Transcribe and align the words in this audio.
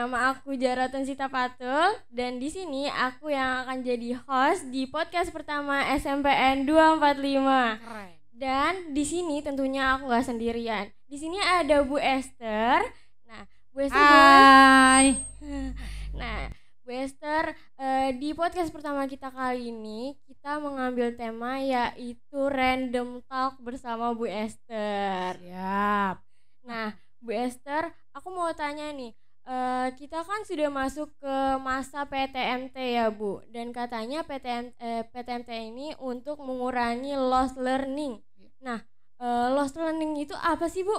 Nama 0.00 0.32
aku 0.32 0.56
Jaratan 0.56 1.04
Sita 1.04 1.28
Patul 1.28 1.92
dan 2.08 2.40
di 2.40 2.48
sini 2.48 2.88
aku 2.88 3.28
yang 3.28 3.68
akan 3.68 3.84
jadi 3.84 4.16
host 4.24 4.72
di 4.72 4.88
podcast 4.88 5.28
pertama 5.28 5.84
SMPN 5.92 6.64
245. 6.64 7.84
Keren. 7.84 8.12
Dan 8.32 8.96
di 8.96 9.04
sini 9.04 9.44
tentunya 9.44 9.92
aku 9.92 10.08
nggak 10.08 10.24
sendirian. 10.24 10.88
Di 11.04 11.20
sini 11.20 11.36
ada 11.36 11.84
Bu 11.84 12.00
Esther. 12.00 12.80
Nah, 13.28 13.44
Bu 13.76 13.84
Esther 13.84 14.00
Hai. 14.00 15.20
Nah, 16.16 16.48
Bu 16.80 16.96
Esther, 16.96 17.52
eh, 17.76 18.16
di 18.16 18.32
podcast 18.32 18.72
pertama 18.72 19.04
kita 19.04 19.28
kali 19.28 19.68
ini 19.68 20.16
kita 20.24 20.64
mengambil 20.64 21.12
tema 21.12 21.60
yaitu 21.60 22.40
random 22.48 23.20
talk 23.28 23.60
bersama 23.60 24.16
Bu 24.16 24.24
Esther. 24.24 25.36
Siap. 25.44 26.16
Nah, 26.64 26.96
Bu 27.20 27.36
Esther, 27.36 27.92
aku 28.16 28.32
mau 28.32 28.48
tanya 28.56 28.88
nih, 28.96 29.12
eh, 29.46 29.88
kita 29.96 30.24
kan 30.24 30.44
sudah 30.44 30.68
masuk 30.68 31.08
ke 31.20 31.36
masa 31.62 32.04
PTMT 32.08 32.76
ya 32.96 33.08
Bu, 33.08 33.40
dan 33.48 33.72
katanya 33.72 34.24
PTM, 34.24 34.72
eh, 34.76 35.02
PTMT 35.08 35.50
ini 35.72 35.92
untuk 36.00 36.40
mengurangi 36.40 37.16
lost 37.16 37.56
learning. 37.56 38.20
Nah, 38.60 38.80
eh, 39.20 39.48
lost 39.52 39.76
learning 39.76 40.20
itu 40.20 40.36
apa 40.36 40.68
sih 40.68 40.84
Bu? 40.84 40.96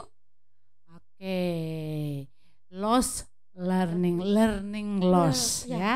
Oke. 0.91 1.39
Loss 2.71 3.27
learning, 3.55 4.23
learning 4.23 5.03
loss 5.03 5.67
ya. 5.67 5.77
ya. 5.77 5.95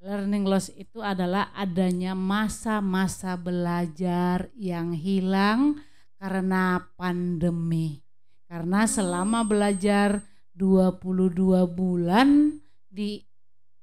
Learning 0.00 0.48
loss 0.48 0.72
itu 0.72 1.04
adalah 1.04 1.52
adanya 1.52 2.16
masa-masa 2.16 3.36
belajar 3.36 4.48
yang 4.56 4.96
hilang 4.96 5.76
karena 6.16 6.88
pandemi. 6.96 8.00
Karena 8.48 8.88
selama 8.88 9.44
belajar 9.44 10.24
22 10.54 11.66
bulan 11.70 12.58
di 12.90 13.22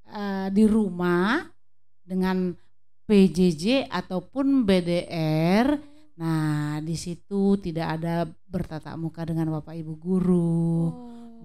eh, 0.07 0.47
di 0.51 0.63
rumah 0.67 1.43
dengan 2.03 2.51
PJJ 3.07 3.87
ataupun 3.87 4.67
BDR 4.67 5.97
Nah, 6.17 6.81
di 6.81 6.97
situ 6.97 7.61
tidak 7.61 8.01
ada 8.01 8.25
bertatap 8.49 8.97
muka 8.97 9.21
dengan 9.21 9.53
Bapak 9.53 9.77
Ibu 9.77 9.93
guru. 10.01 10.89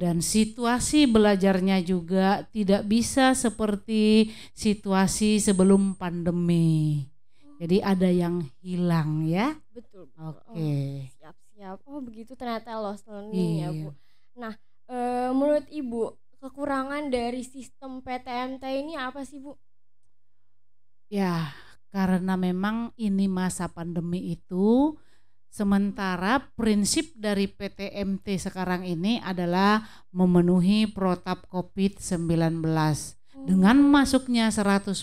Dan 0.00 0.24
situasi 0.24 1.04
belajarnya 1.04 1.84
juga 1.84 2.48
tidak 2.48 2.88
bisa 2.88 3.36
seperti 3.36 4.32
situasi 4.56 5.36
sebelum 5.36 5.94
pandemi. 6.00 7.04
Jadi 7.60 7.78
ada 7.84 8.08
yang 8.08 8.42
hilang 8.64 9.28
ya. 9.28 9.52
betul. 9.76 10.08
betul. 10.08 10.40
Oke. 10.40 10.56
Oh, 10.56 10.98
siap 11.20 11.36
siap. 11.52 11.78
Oh 11.86 12.00
begitu 12.00 12.32
ternyata 12.34 12.74
lost 12.80 13.06
learning 13.06 13.52
ya 13.62 13.68
Iya. 13.70 13.84
Bu. 13.86 13.88
Nah, 14.40 14.54
eh, 14.88 15.30
menurut 15.30 15.66
Ibu 15.68 16.02
kekurangan 16.42 17.06
dari 17.06 17.46
sistem 17.46 18.02
PTMT 18.02 18.64
ini 18.82 18.98
apa 18.98 19.22
sih 19.22 19.38
Bu? 19.38 19.54
Ya, 21.06 21.54
karena 21.92 22.34
memang 22.40 22.90
ini 22.96 23.28
masa 23.28 23.68
pandemi 23.68 24.32
itu 24.34 24.96
sementara 25.52 26.40
prinsip 26.56 27.12
dari 27.12 27.44
PTMT 27.46 28.40
sekarang 28.40 28.88
ini 28.88 29.20
adalah 29.20 29.84
memenuhi 30.08 30.88
protap 30.88 31.44
COVID-19. 31.52 32.64
Dengan 33.42 33.76
masuknya 33.84 34.48
100% 34.48 34.96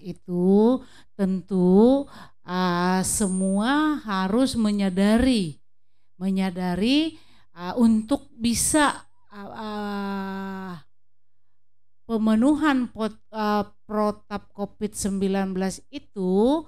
itu 0.00 0.80
tentu 1.12 2.08
uh, 2.46 3.00
semua 3.04 4.00
harus 4.06 4.54
menyadari 4.56 5.62
menyadari 6.16 7.18
uh, 7.58 7.74
untuk 7.74 8.30
bisa 8.38 9.02
uh, 9.32 9.50
uh, 9.50 10.72
pemenuhan 12.04 12.92
pot, 12.92 13.16
uh, 13.32 13.64
protap 13.88 14.52
COVID-19 14.52 15.56
itu 15.88 16.64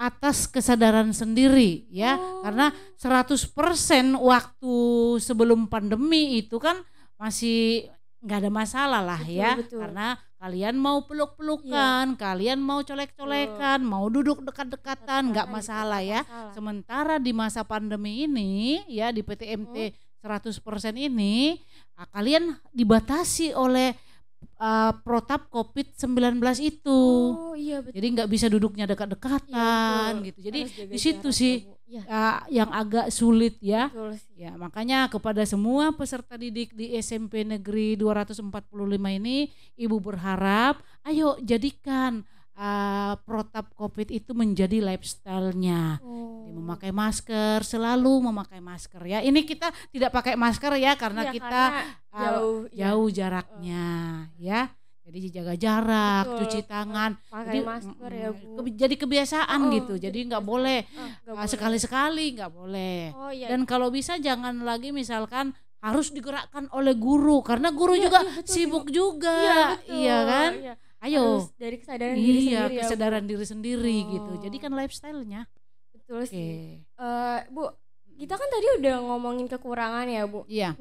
atas 0.00 0.48
kesadaran 0.48 1.12
sendiri 1.12 1.84
ya 1.92 2.16
Oh. 2.16 2.40
karena 2.40 2.72
100% 2.96 4.16
waktu 4.16 4.76
sebelum 5.20 5.68
pandemi 5.68 6.40
itu 6.40 6.56
kan 6.56 6.80
masih 7.20 7.84
nggak 8.24 8.48
ada 8.48 8.50
masalah 8.52 9.02
lah 9.04 9.20
Betul, 9.20 9.36
ya 9.36 9.50
betul. 9.60 9.80
karena 9.84 10.06
kalian 10.40 10.76
mau 10.80 11.04
peluk-pelukan 11.04 12.16
kalian 12.16 12.64
mau 12.64 12.80
colek-colekan 12.80 13.84
mau 13.84 14.08
duduk 14.08 14.40
dekat-dekatan 14.40 15.36
nggak 15.36 15.52
masalah 15.52 16.00
ya 16.00 16.24
masalah. 16.24 16.52
sementara 16.56 17.14
di 17.20 17.32
masa 17.36 17.60
pandemi 17.60 18.24
ini 18.24 18.80
ya 18.88 19.12
di 19.12 19.20
PTMT 19.20 19.92
100% 20.20 20.60
ini 20.96 21.56
ah, 21.96 22.06
kalian 22.08 22.56
dibatasi 22.70 23.56
oleh 23.56 23.96
ah, 24.60 24.92
protap 25.00 25.48
COVID-19 25.48 26.40
itu. 26.60 27.00
Oh 27.32 27.56
iya 27.56 27.80
betul. 27.80 27.96
Jadi 27.96 28.06
nggak 28.16 28.28
bisa 28.30 28.46
duduknya 28.52 28.84
dekat-dekatan 28.88 30.20
Iya, 30.20 30.26
gitu. 30.32 30.38
Jadi 30.44 30.60
di 30.88 30.98
situ 31.00 31.28
sih 31.32 31.64
ya, 31.88 32.02
ah, 32.08 32.38
yang 32.52 32.70
agak 32.70 33.08
sulit 33.10 33.56
ya. 33.60 33.88
betul 33.88 34.16
sih. 34.16 34.44
Ya, 34.46 34.56
makanya 34.56 35.08
kepada 35.08 35.44
semua 35.44 35.92
peserta 35.92 36.36
didik 36.40 36.72
di 36.72 36.96
SMP 36.96 37.44
Negeri 37.44 37.96
245 37.96 38.40
ini 39.20 39.52
Ibu 39.76 39.96
berharap 40.00 40.80
ayo 41.04 41.36
jadikan 41.44 42.24
ah, 42.60 43.16
protap 43.18 43.72
Covid 43.72 44.12
itu 44.12 44.30
menjadi 44.30 44.84
lifestyle-nya. 44.84 45.96
Oh. 46.04 46.44
Memakai 46.50 46.90
masker, 46.90 47.62
selalu 47.62 48.28
memakai 48.28 48.60
masker 48.60 49.00
ya. 49.02 49.18
Ini 49.20 49.40
kita 49.42 49.72
tidak 49.88 50.10
pakai 50.10 50.36
masker 50.36 50.76
ya 50.76 50.92
karena 50.94 51.24
Iya, 51.24 51.32
kita 51.32 51.62
karena 51.72 51.82
jauh 52.12 52.58
ya. 52.68 52.78
jauh 52.86 53.08
jaraknya 53.08 53.86
ya. 54.36 54.68
Jadi 55.00 55.26
jaga 55.32 55.54
jarak, 55.56 56.22
Betul. 56.22 56.38
cuci 56.44 56.60
tangan. 56.64 57.10
pakai 57.26 57.48
Jadi, 57.50 57.66
masker 57.66 58.10
ya 58.12 58.28
mm, 58.30 58.36
Bu. 58.36 58.62
ke- 58.62 58.76
jadi 58.76 58.94
kebiasaan 58.94 59.60
Oh, 59.60 59.70
gitu. 59.72 59.94
jadi 59.96 60.18
nggak 60.20 60.38
kebiasaan. 60.38 60.44
boleh 60.44 60.78
nggak 60.86 61.34
boleh. 61.34 61.48
sekali-sekali 61.48 62.24
nggak 62.36 62.52
boleh. 62.52 63.00
Oh 63.16 63.32
iya. 63.32 63.46
Dan 63.48 63.64
kalau 63.64 63.88
bisa 63.88 64.18
jangan 64.18 64.60
lagi 64.60 64.92
misalkan 64.92 65.50
harus 65.80 66.12
digerakkan 66.12 66.68
oleh 66.70 66.92
guru 66.92 67.40
karena 67.40 67.72
guru 67.72 67.96
Iya, 67.96 68.02
juga 68.04 68.18
iya, 68.20 68.30
betul, 68.36 68.52
sibuk 68.52 68.84
Ibu. 68.84 68.92
juga. 68.92 69.34
Iya, 69.34 69.64
betul. 69.72 69.94
Iya 69.96 70.16
kan? 70.22 70.50
Iya. 70.52 70.74
Ayo. 71.10 71.26
Harus 71.42 71.50
dari 71.58 71.76
kesadaran 71.82 72.14
diri 72.14 72.30
Iya, 72.30 72.38
sendiri 72.38 72.54
ya, 72.54 72.62
Bu. 72.62 72.80
kesadaran 72.86 73.24
diri 73.26 73.46
sendiri 73.46 73.96
gitu. 74.06 74.30
Oh. 74.30 74.40
Jadi 74.40 74.56
kan 74.62 74.72
lifestyle-nya. 74.78 75.42
Betul 75.90 76.20
Oke. 76.22 76.30
sih. 76.30 76.54
Eh, 76.86 77.38
Bu, 77.50 77.62
kita 78.14 78.34
kan 78.38 78.48
tadi 78.48 78.66
udah 78.78 78.96
ngomongin 79.10 79.46
kekurangan 79.50 80.06
ya, 80.06 80.22
Bu. 80.30 80.46
Iya. 80.46 80.78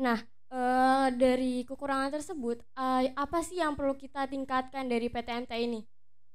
Eh, 0.50 1.08
dari 1.14 1.62
kekurangan 1.62 2.10
tersebut, 2.10 2.62
eh, 2.74 3.14
apa 3.14 3.40
sih 3.42 3.62
yang 3.62 3.78
perlu 3.78 3.94
kita 3.94 4.26
tingkatkan 4.26 4.86
dari 4.86 5.10
PTMT 5.10 5.52
ini? 5.62 5.82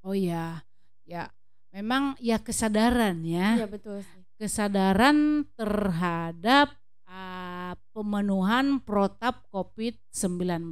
Oh 0.02 0.14
iya. 0.14 0.62
Ya. 1.02 1.30
Memang 1.74 2.14
ya 2.22 2.38
kesadaran 2.38 3.26
ya. 3.26 3.58
Iya, 3.58 3.66
betul 3.66 4.06
sih. 4.06 4.22
Kesadaran 4.38 5.42
terhadap 5.58 6.70
ah, 7.10 7.74
pemenuhan 7.90 8.78
protap 8.78 9.42
COVID-19. 9.50 10.70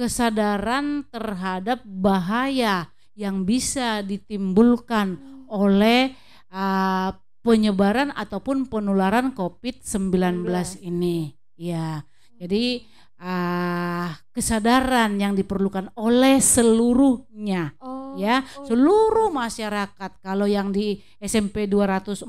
Kesadaran 0.00 1.04
terhadap 1.12 1.84
bahaya 1.84 2.88
yang 3.12 3.44
bisa 3.44 4.00
ditimbulkan 4.00 5.20
oleh 5.52 6.16
ah, 6.48 7.20
penyebaran 7.44 8.08
ataupun 8.16 8.72
penularan 8.72 9.36
COVID-19 9.36 10.48
ini. 10.80 11.36
Ya, 11.60 12.08
jadi 12.40 12.80
ah, 13.20 14.16
kesadaran 14.32 15.20
yang 15.20 15.36
diperlukan 15.36 15.92
oleh 16.00 16.40
seluruhnya, 16.40 17.76
Oh, 17.76 18.16
ya, 18.16 18.40
oh, 18.56 18.64
seluruh 18.64 19.28
masyarakat. 19.28 20.10
Kalau 20.24 20.48
yang 20.48 20.72
di 20.72 20.96
SMP 21.20 21.68
245 21.68 22.24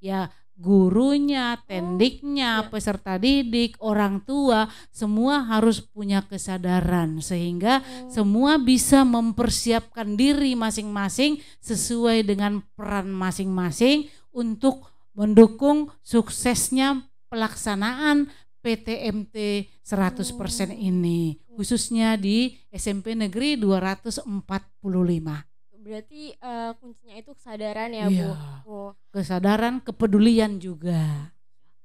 ya 0.00 0.32
gurunya, 0.60 1.56
tendiknya, 1.64 2.60
iya. 2.60 2.68
peserta 2.68 3.16
didik, 3.16 3.80
orang 3.80 4.20
tua, 4.20 4.68
semua 4.92 5.40
harus 5.48 5.80
punya 5.80 6.20
kesadaran 6.20 7.24
sehingga 7.24 7.80
oh, 7.80 8.12
semua 8.12 8.60
bisa 8.60 9.00
mempersiapkan 9.08 10.20
diri 10.20 10.52
masing-masing 10.52 11.40
sesuai 11.64 12.28
dengan 12.28 12.60
peran 12.76 13.08
masing-masing 13.08 14.12
untuk 14.30 14.84
mendukung 15.16 15.88
suksesnya 16.04 17.08
pelaksanaan 17.32 18.28
PTMT 18.60 19.64
100% 19.80 20.76
ini 20.76 21.40
khususnya 21.56 22.16
di 22.20 22.56
SMP 22.72 23.16
Negeri 23.16 23.56
245. 23.56 25.49
Berarti 25.80 26.32
eh, 26.32 26.72
kuncinya 26.76 27.16
itu 27.16 27.32
kesadaran 27.32 27.90
ya, 27.90 28.06
Iya. 28.06 28.28
Bu. 28.62 28.70
Oh. 28.70 28.90
Kesadaran, 29.10 29.80
kepedulian 29.80 30.56
juga. 30.56 31.32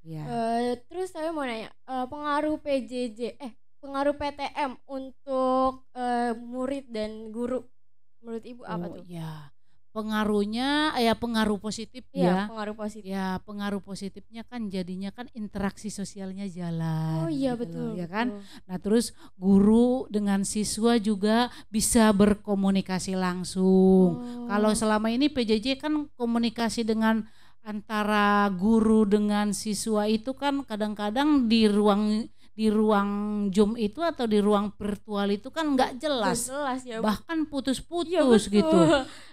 Ya. 0.03 0.21
Eh, 0.21 0.71
terus 0.86 1.09
saya 1.09 1.31
mau 1.31 1.42
nanya, 1.42 1.71
eh, 1.71 2.06
pengaruh 2.06 2.59
PJJ, 2.59 3.19
eh 3.36 3.51
pengaruh 3.80 4.13
PTM 4.13 4.77
untuk 4.86 5.88
eh, 5.92 6.36
murid 6.36 6.86
dan 6.89 7.31
guru, 7.31 7.65
menurut 8.19 8.44
ibu 8.44 8.62
apa 8.62 8.86
Oh, 8.86 8.95
tuh? 8.97 9.03
ya. 9.07 9.50
Pengaruhnya 9.95 10.92
ya 11.00 11.15
pengaruh 11.15 11.56
positif 11.56 12.03
Iya, 12.12 12.27
ya. 12.27 12.51
pengaruh 12.51 12.75
positif. 12.75 13.07
Ya, 13.07 13.39
pengaruh 13.47 13.80
positifnya 13.80 14.44
kan 14.44 14.68
jadinya 14.68 15.15
kan 15.15 15.31
interaksi 15.31 15.88
sosialnya 15.88 16.44
jalan. 16.51 17.24
Oh 17.24 17.31
iya 17.31 17.56
gitu 17.56 17.63
betul. 17.63 17.86
loh, 17.88 17.94
ya 17.95 18.07
kan? 18.12 18.27
betul. 18.36 18.68
Nah, 18.68 18.77
terus 18.83 19.06
guru 19.39 20.03
dengan 20.12 20.44
siswa 20.44 21.00
juga 21.00 21.47
bisa 21.71 22.12
berkomunikasi 22.12 23.15
langsung. 23.15 24.19
Oh. 24.19 24.47
Kalau 24.51 24.75
selama 24.75 25.07
ini 25.07 25.31
PJJ 25.31 25.80
kan 25.80 26.12
komunikasi 26.19 26.83
dengan 26.83 27.24
antara 27.65 28.45
guru 28.53 29.09
dengan 29.09 29.50
siswa 29.56 30.06
itu 30.06 30.38
kan 30.38 30.62
kadang-kadang 30.68 31.50
di 31.50 31.65
ruang 31.65 32.30
di 32.56 32.72
ruang 32.72 33.10
Zoom 33.52 33.75
itu 33.75 34.00
atau 34.00 34.24
di 34.24 34.40
ruang 34.40 34.72
virtual 34.72 35.28
itu 35.28 35.52
kan 35.52 35.75
nggak 35.75 36.00
jelas, 36.00 36.48
jelas 36.48 36.81
ya. 36.81 37.04
Bahkan 37.04 37.46
putus-putus 37.46 38.48
betul. 38.48 38.56
gitu. 38.56 38.80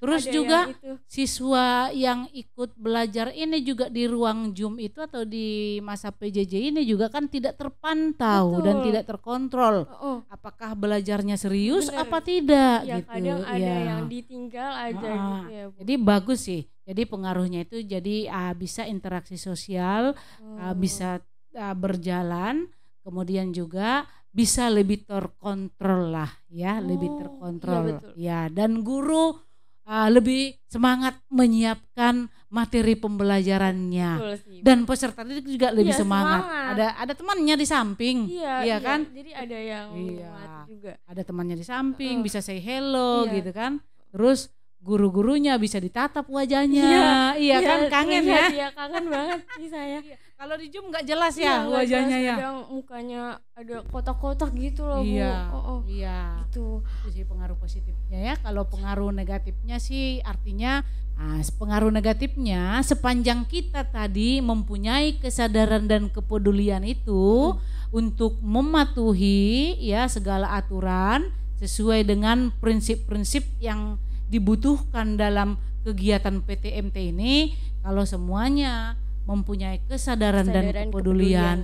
Terus 0.03 0.23
Ada 0.23 0.33
juga 0.35 0.59
yang 0.59 0.75
itu. 0.75 0.91
siswa 1.07 1.67
yang 1.89 2.21
ikut 2.29 2.75
belajar 2.75 3.31
ini 3.31 3.63
juga 3.63 3.87
di 3.87 4.05
ruang 4.05 4.51
Zoom 4.51 4.77
itu 4.77 4.99
atau 4.99 5.23
di 5.23 5.47
masa 5.81 6.11
PJJ 6.11 6.75
ini 6.75 6.83
juga 6.83 7.07
kan 7.07 7.31
tidak 7.31 7.55
terpantau 7.57 8.59
dan 8.59 8.83
Betul. 8.83 8.87
tidak 8.91 9.05
terkontrol. 9.07 9.77
Oh, 9.97 10.19
Apakah 10.27 10.75
belajarnya 10.75 11.37
serius 11.37 11.87
Bener. 11.87 12.03
apa 12.03 12.19
tidak 12.19 12.79
ya 12.83 12.99
gitu. 12.99 13.07
kadang 13.07 13.41
ada 13.45 13.55
Iya. 13.55 13.79
yang 13.87 14.03
ditinggal 14.05 14.71
aja 14.75 14.99
Ah, 14.99 15.23
gitu 15.39 15.47
ya. 15.49 15.65
Bu. 15.69 15.77
Jadi 15.79 15.95
bagus 15.97 16.41
sih. 16.43 16.63
Jadi 16.83 17.03
pengaruhnya 17.07 17.63
itu 17.63 17.79
jadi 17.79 18.17
ah, 18.27 18.53
bisa 18.53 18.83
interaksi 18.83 19.39
sosial, 19.39 20.19
ah, 20.59 20.73
Oh. 20.73 20.75
bisa 20.75 21.23
ah, 21.55 21.75
berjalan, 21.79 22.67
kemudian 23.03 23.51
juga 23.51 24.07
bisa 24.33 24.67
lebih 24.67 25.05
terkontrol 25.05 26.09
lah 26.09 26.31
ya, 26.49 26.81
lebih 26.81 27.07
Oh, 27.07 27.13
iya 27.13 27.21
terkontrol. 27.21 27.83
betul. 27.85 28.13
Ya, 28.17 28.41
dan 28.49 28.81
guru 28.81 29.37
ah, 29.83 30.09
lebih 30.09 30.57
semangat 30.65 31.19
menyiapkan 31.29 32.31
materi 32.49 32.95
pembelajarannya. 32.95 34.11
Betul 34.17 34.35
sih. 34.41 34.59
Dan 34.63 34.85
peserta 34.85 35.21
didik 35.21 35.49
juga 35.49 35.69
lebih 35.69 35.93
Iya, 35.93 36.01
semangat. 36.01 36.41
semangat. 36.45 36.71
Ada 36.73 36.87
ada 36.97 37.13
temannya 37.13 37.55
di 37.57 37.67
samping. 37.67 38.17
Iya, 38.31 38.55
iya 38.63 38.77
kan? 38.79 39.01
Jadi 39.11 39.31
ada 39.33 39.59
yang 39.59 39.87
Iya. 39.93 40.33
juga. 40.65 40.93
Ada 41.05 41.23
temannya 41.25 41.57
di 41.57 41.67
samping, 41.67 42.17
Heeh. 42.21 42.25
bisa 42.25 42.39
say 42.39 42.57
hello 42.57 43.27
Iya. 43.27 43.33
gitu 43.41 43.51
kan. 43.53 43.73
Terus 44.13 44.49
guru-gurunya 44.79 45.57
bisa 45.57 45.79
ditatap 45.79 46.27
wajahnya. 46.27 47.35
Iya, 47.37 47.57
kan 47.61 47.81
kangen 47.89 48.23
ya. 48.25 48.45
Iya, 48.51 48.69
kangen 48.73 49.05
banget 49.09 49.41
sih 49.57 49.69
saya. 49.69 49.99
Kalau 50.43 50.59
di 50.59 50.75
Zoom 50.75 50.91
nggak 50.91 51.07
jelas 51.07 51.39
Iya, 51.39 51.47
ya 51.47 51.55
nggak 51.63 51.71
wajahnya 51.71 52.19
jelas, 52.19 52.27
ya. 52.27 52.35
Kadang 52.35 52.59
mukanya 52.75 53.23
ada 53.55 53.77
kotak-kotak 53.87 54.51
gitu 54.59 54.83
loh, 54.91 54.99
Iya. 54.99 55.47
Bu. 55.47 55.55
Oh, 55.55 55.63
oh. 55.63 55.81
Iya. 55.87 56.19
Gitu. 56.51 56.67
Itu 56.83 57.09
sih 57.15 57.23
pengaruh 57.23 57.55
positifnya 57.55 58.19
ya. 58.19 58.35
Kalau 58.43 58.67
pengaruh 58.67 59.15
negatifnya 59.15 59.79
sih 59.79 60.19
artinya 60.27 60.83
ah, 61.15 61.39
pengaruh 61.39 61.95
negatifnya 61.95 62.83
sepanjang 62.83 63.47
kita 63.47 63.87
tadi 63.87 64.43
mempunyai 64.43 65.23
kesadaran 65.23 65.87
dan 65.87 66.11
kepedulian 66.11 66.83
itu 66.83 67.55
untuk 67.95 68.43
mematuhi 68.43 69.79
ya 69.79 70.11
segala 70.11 70.59
aturan 70.59 71.31
sesuai 71.63 72.03
dengan 72.03 72.51
prinsip-prinsip 72.59 73.47
yang 73.63 73.95
dibutuhkan 74.27 75.15
dalam 75.15 75.55
kegiatan 75.87 76.43
PTMT 76.43 77.15
ini 77.15 77.55
kalau 77.87 78.03
semuanya 78.03 78.99
mempunyai 79.25 79.79
kesadaran, 79.85 80.45
dan 80.45 80.67
Kesadaran, 80.67 80.87
kepedulian, 80.89 81.59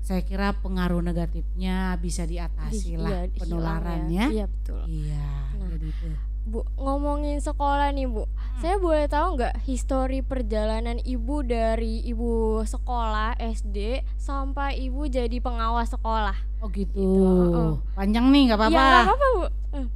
saya 0.00 0.20
kira 0.20 0.56
pengaruh 0.56 0.98
negatifnya 0.98 1.94
bisa 1.96 2.24
diatasi 2.24 2.94
Di- 2.94 2.98
lah 2.98 3.22
iya, 3.22 3.36
penularannya. 3.36 4.24
ya. 4.24 4.34
Iya, 4.34 4.46
betul. 4.48 4.82
Iya, 4.86 5.28
Nah. 5.54 5.68
jadi 5.70 5.88
itu. 5.88 6.06
Bu, 6.42 6.66
ngomongin 6.74 7.38
sekolah 7.38 7.94
nih, 7.94 8.10
Bu. 8.10 8.26
Saya 8.58 8.74
boleh 8.76 9.06
tahu 9.06 9.38
nggak 9.38 9.62
histori 9.62 10.20
perjalanan 10.20 10.98
Ibu 10.98 11.46
dari 11.46 12.02
Ibu 12.02 12.66
sekolah 12.66 13.38
SD 13.38 14.02
sampai 14.18 14.82
Ibu 14.82 15.06
jadi 15.06 15.38
pengawas 15.38 15.94
sekolah? 15.94 16.34
Oh 16.58 16.66
gitu. 16.66 16.98
Gitu, 16.98 17.22
heeh. 17.22 17.72
Panjang 17.94 18.26
nih 18.26 18.50
nggak 18.50 18.58
Iya, 18.58 18.66
apa-apa. 18.66 18.82
nggak 18.82 19.06
apa-apa, 19.06 19.26
Bu. 19.30 19.44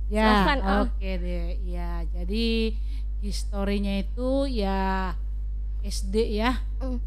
Ya, 0.06 0.26
ah. 0.54 0.86
oke 0.86 1.10
deh. 1.18 1.46
Ya, 1.66 2.06
jadi 2.08 2.46
historinya 3.18 3.94
itu 3.98 4.30
ya 4.46 5.18
SD 5.82 6.38
ya. 6.38 6.60
Mm. 6.80 6.98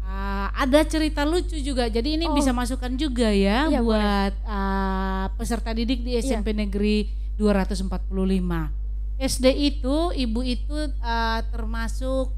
Ah, 0.00 0.48
ada 0.56 0.80
cerita 0.82 1.20
lucu 1.22 1.60
juga. 1.60 1.84
Jadi 1.86 2.16
ini 2.16 2.24
Oh. 2.24 2.32
bisa 2.32 2.48
masukkan 2.48 2.88
juga 2.96 3.28
ya 3.28 3.68
Iya, 3.68 3.84
buat 3.84 4.32
ah, 4.44 5.28
peserta 5.36 5.76
didik 5.76 6.00
di 6.00 6.16
SMP 6.16 6.56
Negeri 6.56 7.08
245. 7.36 8.72
SD 9.18 9.46
itu 9.52 9.96
ibu 10.16 10.40
itu 10.40 10.72
ah, 11.00 11.44
termasuk 11.48 12.32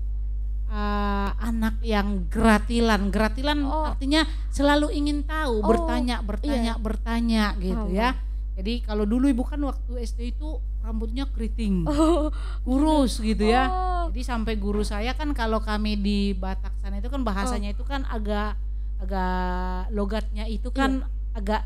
ah, 0.67 1.37
anak 1.39 1.79
yang 1.83 2.27
gratilan. 2.27 3.11
Gratilan 3.11 3.59
Oh. 3.63 3.87
artinya 3.87 4.23
selalu 4.51 4.91
ingin 4.91 5.23
tahu, 5.23 5.63
Oh, 5.63 5.67
bertanya, 5.67 6.23
bertanya, 6.23 6.75
bertanya 6.75 7.45
gitu 7.55 7.87
Paham, 7.87 7.95
ya. 7.95 8.19
Jadi 8.59 8.83
kalau 8.83 9.07
dulu 9.07 9.31
ibu 9.31 9.47
kan 9.47 9.63
waktu 9.63 10.03
SD 10.03 10.35
itu 10.35 10.59
rambutnya 10.81 11.29
keriting, 11.29 11.85
Oh, 11.91 12.33
kurus 12.63 13.19
gitu 13.19 13.45
ya. 13.45 13.69
oh, 13.69 14.05
Jadi 14.11 14.23
sampai 14.23 14.55
guru 14.57 14.81
saya 14.81 15.15
kan 15.15 15.31
kalau 15.33 15.61
kami 15.61 15.95
di 15.95 16.33
Batak 16.33 16.75
sana 16.79 16.99
itu 16.99 17.07
kan 17.07 17.21
bahasanya 17.21 17.71
itu 17.71 17.85
kan 17.85 18.03
agak 18.05 18.57
agak 18.99 19.89
logatnya 19.91 20.45
itu 20.45 20.69
kan 20.69 21.05
agak 21.33 21.65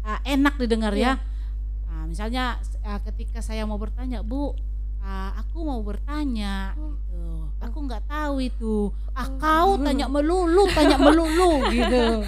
ah, 0.00 0.20
enak 0.22 0.58
didengar 0.58 0.92
Iya. 0.92 1.16
ya. 1.16 1.22
Nah, 1.86 2.04
misalnya 2.04 2.44
ah, 2.82 3.00
ketika 3.00 3.40
saya 3.40 3.64
mau 3.64 3.78
bertanya, 3.78 4.20
"Bu, 4.20 4.52
ah, 5.00 5.32
aku 5.38 5.64
mau 5.64 5.80
bertanya." 5.80 6.74
Oh. 6.76 6.92
gitu. 6.92 7.24
Aku 7.62 7.78
nggak 7.80 8.04
tahu 8.04 8.44
itu. 8.44 8.92
Ah, 9.16 9.24
Oh. 9.24 9.38
kau 9.38 9.70
tanya 9.80 10.04
melulu, 10.04 10.68
tanya 10.68 11.00
melulu 11.00 11.62
gitu. 11.76 12.20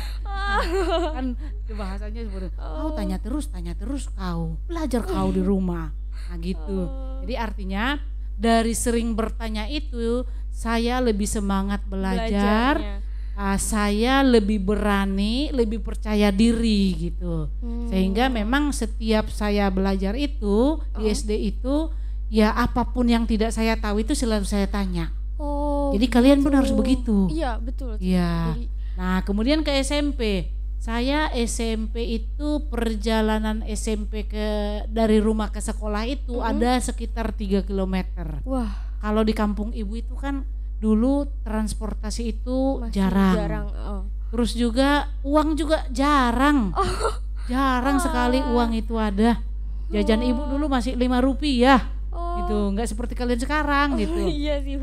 Kan 1.12 1.36
bahasanya 1.68 2.24
seperti 2.24 2.48
kau 2.56 2.88
Oh. 2.88 2.90
tanya 2.96 3.18
terus, 3.20 3.50
tanya 3.50 3.76
terus 3.76 4.08
kau. 4.08 4.56
Belajar 4.64 5.04
kau 5.04 5.28
di 5.28 5.42
rumah. 5.42 5.92
Nah, 6.16 6.36
gitu. 6.40 6.80
Oh. 6.88 7.20
Jadi 7.22 7.34
artinya 7.36 8.00
dari 8.34 8.72
sering 8.72 9.12
bertanya 9.12 9.64
itu 9.66 10.24
saya 10.48 11.00
lebih 11.00 11.24
semangat 11.24 11.84
belajar, 11.84 12.80
Belajarnya. 12.80 12.96
ah, 13.36 13.58
saya 13.60 14.24
lebih 14.24 14.60
berani, 14.60 15.52
lebih 15.52 15.80
percaya 15.80 16.32
diri 16.32 16.96
gitu. 16.96 17.52
Hmm. 17.60 17.88
Sehingga 17.88 18.28
memang 18.28 18.72
setiap 18.72 19.28
saya 19.28 19.68
belajar 19.68 20.16
itu 20.16 20.80
di 20.96 21.04
Oh. 21.04 21.12
SD 21.12 21.30
itu 21.36 21.92
ya 22.26 22.50
apa 22.52 22.82
pun 22.90 23.06
yang 23.06 23.22
tidak 23.22 23.52
saya 23.52 23.76
tahu 23.76 24.02
itu 24.02 24.16
selalu 24.16 24.44
saya 24.44 24.66
tanya. 24.66 25.12
Oh. 25.36 25.92
Jadi 25.92 26.06
kalian 26.08 26.40
pun 26.40 26.56
harus 26.56 26.72
begitu. 26.72 27.28
Iya, 27.28 27.60
betul. 27.60 28.00
Iya. 28.00 28.56
Nah, 28.96 29.20
kemudian 29.22 29.60
ke 29.60 29.70
SMP. 29.76 30.48
Saya 30.76 31.26
SMP 31.34 31.98
itu 32.16 32.62
perjalanan 32.66 33.66
SMP 33.66 34.22
ke 34.22 34.46
dari 34.86 35.18
rumah 35.18 35.50
ke 35.50 35.58
sekolah 35.58 36.04
itu 36.04 36.38
Mhm. 36.38 36.46
ada 36.46 36.72
sekitar 36.78 37.32
3 37.32 37.60
kilometer. 37.60 38.40
wah, 38.42 38.86
Kalau 38.96 39.22
di 39.22 39.32
kampung 39.32 39.70
ibu 39.70 39.92
itu 39.94 40.14
kan 40.14 40.42
dulu 40.76 41.26
transportasi 41.42 42.32
itu 42.32 42.80
masih 42.80 42.96
jarang. 42.96 43.34
jarang. 43.34 43.66
Oh. 43.76 44.02
Terus 44.28 44.52
juga 44.52 44.88
uang 45.22 45.54
juga 45.54 45.86
jarang. 45.90 46.72
Jarang 47.46 48.02
sekali 48.02 48.42
Ah. 48.42 48.50
uang 48.50 48.74
itu 48.74 48.98
ada. 48.98 49.38
Jajan 49.86 50.18
ibu 50.20 50.42
Oh. 50.42 50.50
dulu 50.50 50.66
masih 50.66 50.94
lima 50.94 51.22
rupiah 51.22 51.78
Oh. 52.10 52.42
gitu, 52.42 52.74
nggak 52.74 52.88
seperti 52.88 53.14
kalian 53.14 53.38
sekarang 53.38 53.94
Oh, 53.94 53.98
gitu. 54.00 54.18
iya 54.26 54.58
sih. 54.58 54.82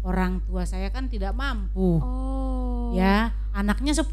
Orang 0.00 0.40
tua 0.42 0.64
saya 0.64 0.88
kan 0.88 1.06
tidak 1.06 1.36
mampu. 1.36 2.00
Oh. 2.00 2.90
Ya, 2.90 3.36
anaknya 3.50 3.92
10. 3.92 4.06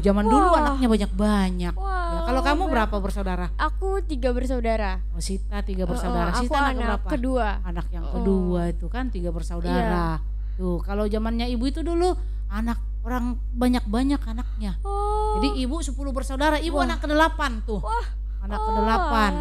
Zaman 0.00 0.24
dulu 0.24 0.48
Wah. 0.48 0.60
anaknya 0.64 0.88
banyak-banyak. 0.88 1.74
Ya, 1.74 2.20
kalau 2.24 2.40
kamu 2.40 2.62
ber- 2.64 2.72
berapa 2.72 2.96
bersaudara? 2.98 3.46
Aku 3.54 4.00
tiga 4.02 4.32
bersaudara. 4.32 5.04
Oh, 5.12 5.20
Sita 5.20 5.60
tiga 5.60 5.84
bersaudara. 5.84 6.32
oh, 6.32 6.40
aku 6.40 6.44
Sita 6.48 6.58
anak, 6.58 6.72
anak 6.72 6.80
berapa? 6.80 7.08
kedua. 7.12 7.46
Anak 7.62 7.86
yang 7.90 8.04
Oh. 8.04 8.12
kedua 8.16 8.60
itu 8.68 8.86
kan 8.88 9.04
tiga 9.08 9.28
bersaudara. 9.28 10.18
Tuh, 10.56 10.82
kalau 10.82 11.06
zamannya 11.06 11.46
ibu 11.48 11.64
itu 11.64 11.84
dulu 11.84 12.16
anak 12.48 12.80
orang 13.04 13.36
banyak-banyak 13.54 14.20
anaknya. 14.20 14.80
Oh. 14.82 15.38
Jadi 15.38 15.62
ibu 15.62 15.78
10 15.78 15.92
bersaudara, 16.10 16.56
ibu 16.58 16.76
Wah. 16.76 16.84
anak 16.84 16.98
ke-8 17.00 17.40
tuh. 17.64 17.80
Wah. 17.80 18.06
Anak 18.40 18.58
oh, 18.58 18.66
ke-8. 18.72 19.12
wah. 19.12 19.32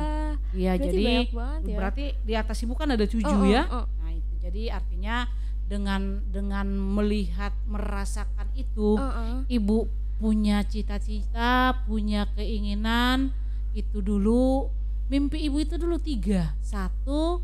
Iya, 0.58 0.74
jadi 0.80 1.28
banget 1.30 1.62
ya. 1.68 1.76
berarti 1.76 2.06
di 2.24 2.34
atas 2.34 2.58
ibu 2.64 2.74
kan 2.74 2.90
ada 2.90 3.04
tujuh 3.04 3.28
Oh, 3.28 3.44
oh, 3.44 3.46
ya. 3.46 3.64
oh. 3.68 3.86
Nah, 4.00 4.12
itu 4.12 4.34
jadi 4.40 4.74
artinya 4.74 5.28
dengan 5.68 6.24
dengan 6.32 6.68
melihat 6.72 7.52
merasakan 7.68 8.48
itu 8.56 8.96
oh. 8.96 9.44
ibu 9.52 9.92
punya 10.18 10.64
cita-cita, 10.66 11.84
punya 11.86 12.26
keinginan 12.34 13.36
itu 13.78 14.02
dulu 14.02 14.72
mimpi 15.12 15.46
ibu 15.46 15.62
itu 15.62 15.78
dulu 15.78 16.00
tiga. 16.02 16.56
Satu 16.64 17.44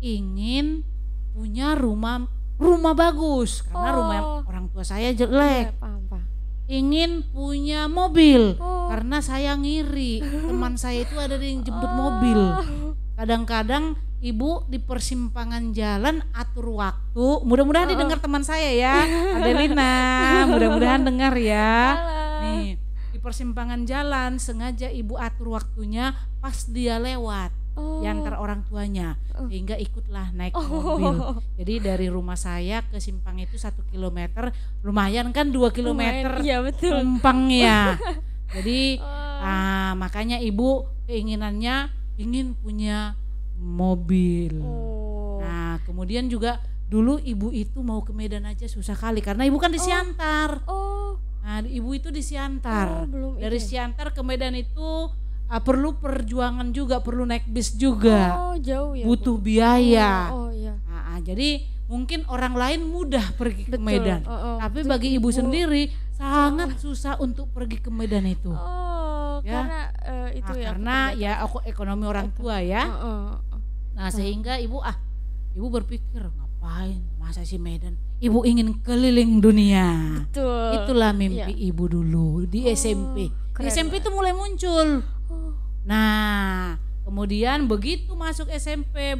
ingin 0.00 0.86
punya 1.36 1.76
rumah 1.76 2.24
rumah 2.56 2.96
bagus 2.96 3.60
karena 3.68 3.90
Oh. 3.92 3.96
rumah 4.00 4.20
orang 4.48 4.66
tua 4.72 4.84
saya 4.86 5.12
jelek. 5.12 5.76
Paham, 5.76 6.08
paham. 6.08 6.24
Ingin 6.66 7.22
punya 7.30 7.86
mobil 7.86 8.56
Oh. 8.58 8.88
karena 8.88 9.20
saya 9.20 9.52
ngiri 9.54 10.24
teman 10.48 10.74
saya 10.80 11.04
itu 11.04 11.14
ada 11.20 11.36
yang 11.36 11.60
jemput 11.60 11.90
Oh. 11.92 11.96
mobil. 12.08 12.40
Kadang-kadang 13.16 13.96
ibu 14.26 14.66
di 14.66 14.82
persimpangan 14.82 15.70
jalan 15.70 16.18
atur 16.34 16.74
waktu. 16.74 17.26
Mudah-mudahan 17.46 17.86
Oh. 17.86 17.92
didengar 17.94 18.18
teman 18.18 18.42
saya 18.42 18.66
ya, 18.68 19.06
Adelina. 19.38 19.92
Mudah-mudahan 20.50 21.06
dengar 21.06 21.30
ya. 21.38 21.70
Alah. 21.94 22.40
Nih, 22.42 22.68
di 23.14 23.18
persimpangan 23.18 23.86
jalan 23.86 24.36
sengaja 24.36 24.90
ibu 24.90 25.14
atur 25.14 25.54
waktunya 25.54 26.10
pas 26.38 26.66
dia 26.66 26.98
lewat 26.98 27.54
Oh. 27.76 28.00
di 28.00 28.08
antara 28.08 28.40
orang 28.40 28.64
tuanya 28.64 29.20
Oh. 29.36 29.46
sehingga 29.46 29.76
ikutlah 29.76 30.32
naik 30.32 30.56
Oh. 30.56 30.64
mobil. 30.96 31.44
Jadi 31.60 31.74
dari 31.78 32.06
rumah 32.08 32.34
saya 32.34 32.80
ke 32.82 32.98
simpang 32.98 33.36
itu 33.36 33.54
satu 33.54 33.84
kilometer, 33.86 34.48
lumayan 34.80 35.30
kan 35.30 35.52
dua 35.52 35.68
kilometer 35.70 36.40
Iya 36.40 36.64
betul. 36.64 36.96
tumpangnya. 36.98 38.00
Jadi 38.56 38.96
Oh. 38.98 39.38
ah, 39.38 39.92
makanya 39.92 40.40
ibu 40.40 40.88
keinginannya 41.06 41.92
ingin 42.16 42.56
punya 42.56 43.12
mobil. 43.58 44.60
Oh. 44.60 45.40
Nah 45.40 45.80
kemudian 45.82 46.26
juga 46.26 46.58
dulu 46.86 47.18
ibu 47.18 47.50
itu 47.50 47.82
mau 47.82 47.98
ke 48.00 48.10
Medan 48.10 48.46
aja 48.46 48.64
susah 48.64 48.94
kali 48.94 49.18
karena 49.18 49.42
ibu 49.42 49.58
kan 49.58 49.68
di 49.68 49.78
Oh. 49.78 49.84
Siantar. 49.84 50.50
Oh. 50.66 51.18
Nah 51.40 51.62
ibu 51.62 51.90
itu 51.92 52.08
di 52.08 52.20
Siantar. 52.20 53.02
Oh, 53.02 53.06
belum 53.06 53.30
Dari 53.36 53.56
itu. 53.56 53.66
Siantar 53.70 54.10
ke 54.10 54.22
Medan 54.22 54.54
itu 54.54 55.10
ah, 55.46 55.62
perlu 55.62 55.94
perjuangan 55.94 56.70
juga, 56.70 56.98
perlu 56.98 57.22
naik 57.22 57.46
bis 57.46 57.70
juga, 57.72 58.50
Oh, 58.50 58.56
jauh 58.58 58.98
ya. 58.98 59.06
Bu? 59.06 59.14
butuh 59.14 59.36
biaya. 59.38 60.34
Oh, 60.34 60.46
oh 60.46 60.50
iya. 60.50 60.74
Nah, 60.84 61.14
ah, 61.14 61.18
jadi 61.22 61.62
mungkin 61.86 62.26
orang 62.26 62.58
lain 62.58 62.82
mudah 62.82 63.22
pergi 63.38 63.62
ke 63.62 63.78
Betul. 63.78 63.86
Medan, 63.86 64.26
Oh, 64.26 64.34
oh. 64.34 64.56
tapi 64.58 64.82
Betul, 64.82 64.90
bagi 64.90 65.08
ibu 65.14 65.30
Ibu. 65.30 65.38
sendiri 65.38 65.82
sangat 66.10 66.82
susah 66.82 67.14
untuk 67.22 67.46
pergi 67.54 67.78
ke 67.78 67.94
Medan 67.94 68.26
itu. 68.26 68.50
Oh, 68.50 69.38
Ya. 69.44 69.62
karena 69.62 69.80
eh, 70.02 70.28
itu 70.42 70.50
Nah, 70.50 70.58
ya. 70.58 70.66
karena 70.66 70.96
ya 71.14 71.32
aku 71.38 71.62
ekonomi 71.62 72.04
orang 72.10 72.34
tua 72.34 72.58
ya. 72.58 72.82
Oh, 72.82 72.98
oh, 72.98 73.06
oh. 73.06 73.34
Nah 73.96 74.12
sehingga 74.12 74.60
ibu 74.60 74.84
ah 74.84 75.00
ibu 75.56 75.66
berpikir 75.72 76.20
ngapain 76.20 77.00
masa 77.16 77.42
si 77.48 77.56
Medan? 77.56 77.96
Ibu 78.20 78.44
ingin 78.44 78.76
keliling 78.84 79.40
dunia. 79.40 80.20
Betul. 80.28 80.84
Itulah 80.84 81.16
mimpi 81.16 81.52
ibu 81.56 81.88
dulu 81.88 82.44
di 82.44 82.68
Oh, 82.68 82.76
SMP. 82.76 83.32
Di 83.32 83.66
SMP 83.72 84.04
itu 84.04 84.12
mulai 84.12 84.36
muncul. 84.36 85.00
Oh. 85.32 85.56
Nah 85.88 86.76
kemudian 87.08 87.64
begitu 87.64 88.12
masuk 88.12 88.52
SMP 88.52 89.16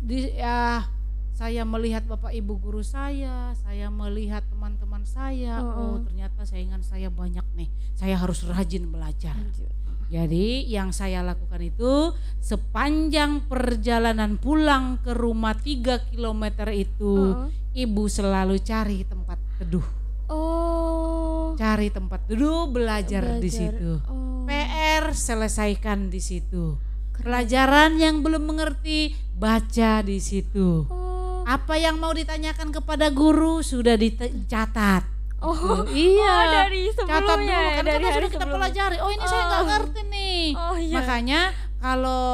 di 0.00 0.32
ya 0.32 0.88
saya 1.36 1.68
melihat 1.68 2.08
bapak 2.08 2.32
ibu 2.32 2.56
guru 2.56 2.80
saya, 2.80 3.52
saya 3.60 3.92
melihat 3.92 4.40
teman-teman 4.48 5.04
saya, 5.04 5.60
oh 5.60 5.68
Oh, 5.68 5.76
oh. 5.76 5.96
ternyata 6.08 6.48
saingan 6.48 6.80
saya 6.80 7.12
banyak 7.12 7.44
nih. 7.52 7.68
Saya 7.92 8.16
harus 8.16 8.40
rajin 8.48 8.88
belajar. 8.88 9.36
Lanjut. 9.36 9.68
Jadi 10.06 10.70
yang 10.70 10.94
saya 10.94 11.26
lakukan 11.26 11.58
itu 11.58 12.14
sepanjang 12.38 13.50
perjalanan 13.50 14.38
pulang 14.38 15.02
ke 15.02 15.10
rumah 15.10 15.58
3 15.58 16.14
km 16.14 16.44
itu 16.70 17.14
oh. 17.34 17.50
ibu 17.74 18.04
selalu 18.06 18.62
cari 18.62 19.02
tempat 19.02 19.38
teduh, 19.58 19.82
Oh. 20.30 21.58
cari 21.58 21.90
tempat 21.90 22.22
teduh 22.30 22.70
belajar, 22.70 23.42
di 23.42 23.50
Belajar. 23.50 23.74
situ. 23.74 23.90
Oh. 24.06 24.46
PR 24.46 25.10
selesaikan 25.10 26.06
di 26.06 26.22
situ. 26.22 26.78
Keren. 27.10 27.26
Pelajaran 27.26 27.98
yang 27.98 28.22
belum 28.22 28.46
mengerti 28.46 29.14
baca 29.34 30.06
di 30.06 30.22
situ. 30.22 30.86
Oh. 30.86 31.42
Apa 31.46 31.78
yang 31.78 31.98
mau 31.98 32.14
ditanyakan 32.14 32.70
kepada 32.74 33.10
guru 33.10 33.62
sudah 33.62 33.98
dicatat. 33.98 35.15
Oh. 35.46 35.54
Tuh, 35.54 35.86
iya. 35.88 36.34
Oh, 36.34 36.44
dari 36.50 36.82
catat 36.88 37.06
sebelumnya 37.06 37.54
dulu 37.54 37.62
ya, 37.62 37.70
kan 37.70 37.84
dari 37.84 37.94
karena 37.94 38.06
hari 38.06 38.16
sudah 38.16 38.26
kita 38.28 38.36
sebelumnya. 38.40 38.56
pelajari. 38.58 38.96
Oh 38.98 39.10
ini 39.10 39.24
saya 39.24 39.42
nggak 39.44 39.62
Oh. 39.62 39.68
ngerti 39.68 40.00
nih. 40.08 40.44
Oh 40.52 40.76
iya. 40.76 40.94
Makanya 40.96 41.40
kalau 41.78 42.26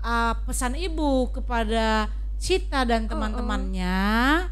uh, 0.00 0.32
pesan 0.42 0.72
ibu 0.74 1.10
kepada 1.30 2.08
Sita 2.34 2.82
dan 2.82 3.04
teman-temannya 3.04 3.98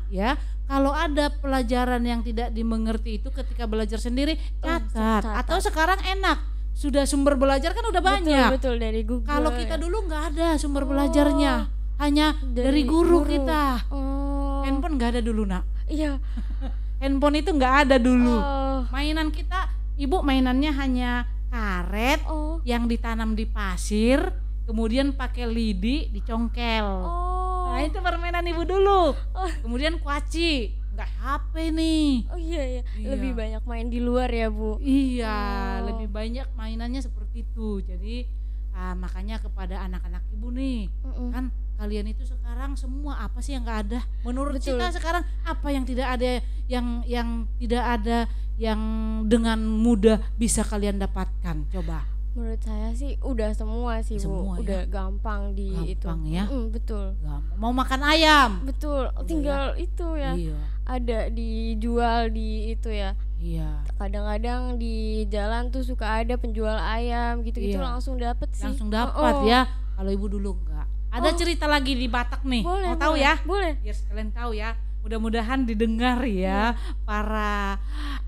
ya, 0.08 0.34
kalau 0.64 0.90
ada 0.90 1.30
pelajaran 1.32 2.02
yang 2.02 2.20
tidak 2.20 2.50
dimengerti 2.50 3.16
itu 3.16 3.30
ketika 3.30 3.64
belajar 3.64 3.96
sendiri 3.96 4.34
Oh, 4.58 4.66
catat. 4.66 5.22
catat. 5.22 5.34
Atau 5.40 5.58
sekarang 5.60 6.02
enak, 6.02 6.42
sudah 6.72 7.04
sumber 7.04 7.34
belajar 7.34 7.70
kan 7.70 7.84
udah 7.84 8.02
banyak. 8.02 8.50
Betul, 8.52 8.75
betul 8.75 8.82
dari 8.82 9.00
Google. 9.00 9.30
Kalau 9.30 9.50
kita 9.50 9.75
ya. 9.75 9.80
dulu 9.80 9.96
nggak 10.04 10.22
ada 10.30 10.48
sumber 10.56 10.82
Oh. 10.82 10.90
belajarnya, 10.90 11.54
hanya 11.96 12.26
dari, 12.42 12.82
Dari 12.82 12.82
guru, 12.84 13.22
guru. 13.22 13.30
kita. 13.30 13.86
Oh. 13.88 14.60
Handphone 14.60 14.98
nggak 14.98 15.10
ada 15.14 15.22
dulu 15.22 15.46
nak. 15.46 15.62
Iya. 15.86 16.18
Handphone 16.96 17.40
itu 17.40 17.50
nggak 17.52 17.74
ada 17.86 17.96
dulu. 17.96 18.36
Oh. 18.36 18.80
Mainan 18.88 19.28
kita, 19.28 19.68
ibu 19.94 20.20
mainannya 20.20 20.72
hanya 20.72 21.10
karet 21.46 22.24
Oh. 22.24 22.58
yang 22.64 22.86
ditanam 22.86 23.32
di 23.32 23.44
pasir, 23.44 24.20
kemudian 24.64 25.12
pakai 25.12 25.44
lidi 25.44 26.08
dicongkel. 26.08 26.86
Oh. 27.04 27.68
Nah 27.68 27.84
itu 27.84 28.00
permainan 28.00 28.44
ibu 28.44 28.64
dulu. 28.64 29.12
Oh. 29.12 29.50
Kemudian 29.60 30.00
kuaci, 30.00 30.72
nggak 30.96 31.10
HP 31.20 31.52
nih. 31.70 32.08
Oh 32.32 32.40
iya 32.40 32.62
iya. 32.64 32.82
Iya. 32.96 33.08
Lebih 33.12 33.32
banyak 33.36 33.62
main 33.62 33.86
di 33.86 34.00
luar 34.00 34.32
ya, 34.32 34.48
Bu. 34.48 34.80
Iya, 34.80 35.36
Oh. 35.84 35.92
lebih 35.92 36.08
banyak 36.08 36.48
mainannya 36.54 37.04
seperti 37.04 37.44
itu. 37.44 37.84
Jadi 37.84 38.24
ah, 38.72 38.92
makanya 38.92 39.40
kepada 39.40 39.84
anak-anak 39.84 40.20
ibu 40.32 40.52
nih, 40.52 40.88
Mm-mm. 41.00 41.32
kan 41.32 41.48
kalian 41.76 42.09
itu 42.09 42.25
sekarang 42.25 42.73
semua 42.75 43.21
apa 43.21 43.38
sih 43.38 43.52
yang 43.52 43.62
nggak 43.62 43.80
ada? 43.87 44.00
Menurut 44.23 44.56
Betul. 44.56 44.75
kita 44.75 44.92
sekarang 44.92 45.23
apa 45.42 45.68
yang 45.68 45.85
tidak 45.85 46.09
ada 46.11 46.40
yang 46.66 46.87
yang 47.04 47.28
tidak 47.56 47.85
ada 47.85 48.18
yang 48.56 48.80
dengan 49.25 49.61
mudah 49.61 50.18
bisa 50.35 50.61
kalian 50.61 50.97
dapatkan? 50.97 51.68
Coba. 51.71 52.09
Menurut 52.33 52.61
saya 52.61 52.92
sih 52.92 53.16
udah 53.21 53.49
semua 53.52 54.00
sih, 54.02 54.21
Semua 54.21 54.56
ya. 54.56 54.61
Bu. 54.61 54.61
Udah 54.61 54.80
gampang 54.87 55.42
di 55.52 55.73
Gampang 55.73 56.21
itu. 56.21 56.37
ya. 56.37 56.45
Mm, 56.45 56.66
betul. 56.68 57.06
Gampang. 57.18 57.56
Mau 57.56 57.73
makan 57.73 58.00
ayam? 58.06 58.50
Betul. 58.61 59.09
Tinggal 59.25 59.73
itu 59.76 60.06
ya. 60.14 60.37
Iya, 60.37 60.56
Ada 60.85 61.18
dijual 61.33 62.28
di 62.28 62.49
itu 62.71 62.92
ya. 62.92 63.16
iya. 63.37 63.80
Kadang-kadang 63.97 64.76
di 64.76 65.25
jalan 65.26 65.73
tuh 65.73 65.80
suka 65.80 66.21
ada 66.21 66.37
penjual 66.37 66.76
ayam 66.76 67.40
gitu-gitu 67.40 67.80
Iya. 67.80 67.88
langsung 67.88 68.21
dapet 68.21 68.52
sih. 68.52 68.68
Langsung 68.68 68.88
Oh, 68.88 68.92
dapat 68.92 69.35
oh. 69.35 69.45
ya. 69.47 69.64
Kalau 69.97 70.11
ibu 70.12 70.28
dulu 70.28 70.61
enggak. 70.61 70.75
Ada 71.16 71.28
Oh. 71.32 71.37
cerita 71.37 71.64
lagi 71.64 71.92
di 71.92 72.06
Batak 72.06 72.42
nih. 72.42 72.61
Boleh. 72.61 72.87
Mau 72.87 72.96
tahu 72.96 73.14
boleh, 73.14 73.25
ya? 73.25 73.35
Boleh. 73.42 73.73
Biar 73.80 73.96
sekalian 73.96 74.30
tahu 74.30 74.50
ya. 74.52 74.76
Mudah-mudahan 75.00 75.64
didengar 75.64 76.18
ya 76.20 76.28
Iya. 76.28 76.62
para 77.02 77.78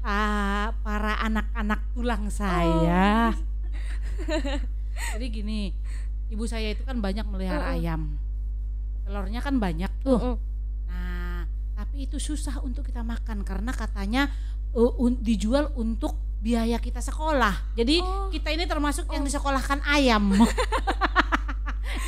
ah, 0.01 0.73
para 0.81 1.19
anak-anak 1.21 1.81
tulang 1.93 2.25
Oh. 2.25 2.33
saya. 2.33 3.35
Jadi 5.15 5.27
gini, 5.29 5.71
ibu 6.29 6.45
saya 6.45 6.71
itu 6.71 6.83
kan 6.83 6.99
banyak 6.99 7.25
melihara 7.25 7.69
Mm-mm. 7.69 7.77
ayam. 7.77 8.01
Telurnya 9.03 9.41
kan 9.41 9.59
banyak 9.59 9.91
tuh. 10.01 10.19
Mm-mm. 10.19 10.37
Nah, 10.87 11.45
tapi 11.75 12.05
itu 12.05 12.17
susah 12.17 12.61
untuk 12.61 12.83
kita 12.83 13.01
makan 13.01 13.43
karena 13.43 13.71
katanya 13.71 14.31
uh, 14.73 14.93
un- 14.97 15.19
dijual 15.19 15.71
untuk 15.75 16.15
biaya 16.39 16.79
kita 16.79 16.99
sekolah. 17.01 17.75
Jadi 17.75 17.99
Oh. 17.99 18.31
kita 18.31 18.49
ini 18.49 18.65
termasuk 18.65 19.11
yang 19.11 19.23
Oh. 19.23 19.27
disekolahkan 19.27 19.83
ayam. 19.85 20.31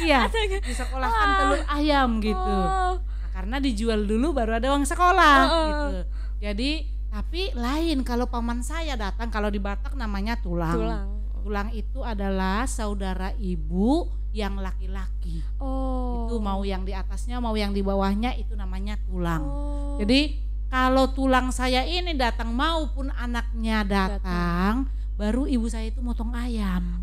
Iya, 0.01 0.21
disekolahkan 0.61 1.27
Wah. 1.27 1.39
telur 1.39 1.63
ayam 1.69 2.09
gitu. 2.19 2.39
Oh. 2.41 2.97
Nah, 2.99 3.31
karena 3.33 3.57
dijual 3.59 4.05
dulu 4.05 4.33
baru 4.33 4.57
ada 4.57 4.73
uang 4.73 4.85
sekolah 4.85 5.37
Oh. 5.45 5.65
gitu. 5.67 5.99
Jadi 6.41 6.71
tapi 7.11 7.51
lain 7.53 8.07
kalau 8.07 8.31
paman 8.31 8.63
saya 8.63 8.95
datang 8.95 9.29
kalau 9.29 9.51
di 9.51 9.59
Batak 9.59 9.93
namanya 9.95 10.39
tulang. 10.39 10.77
Tulang. 10.79 11.07
Tulang 11.41 11.69
itu 11.73 12.01
adalah 12.01 12.69
saudara 12.69 13.33
ibu 13.37 14.07
yang 14.31 14.57
laki-laki. 14.57 15.43
Oh. 15.59 16.29
Itu 16.29 16.39
mau 16.39 16.63
yang 16.63 16.87
di 16.87 16.95
atasnya 16.95 17.43
mau 17.43 17.57
yang 17.59 17.75
di 17.75 17.83
bawahnya 17.83 18.39
itu 18.39 18.55
namanya 18.55 18.95
tulang. 19.05 19.43
Oh. 19.43 19.99
Jadi 19.99 20.39
kalau 20.71 21.11
tulang 21.11 21.51
saya 21.51 21.83
ini 21.83 22.15
datang 22.15 22.55
maupun 22.55 23.11
anaknya 23.11 23.83
datang, 23.83 24.87
baru 25.19 25.51
ibu 25.51 25.67
saya 25.67 25.91
itu 25.91 25.99
motong 25.99 26.31
ayam. 26.31 27.03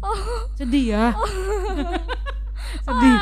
Sedih 0.56 0.96
ya. 0.96 1.06
Sedih. 2.82 3.18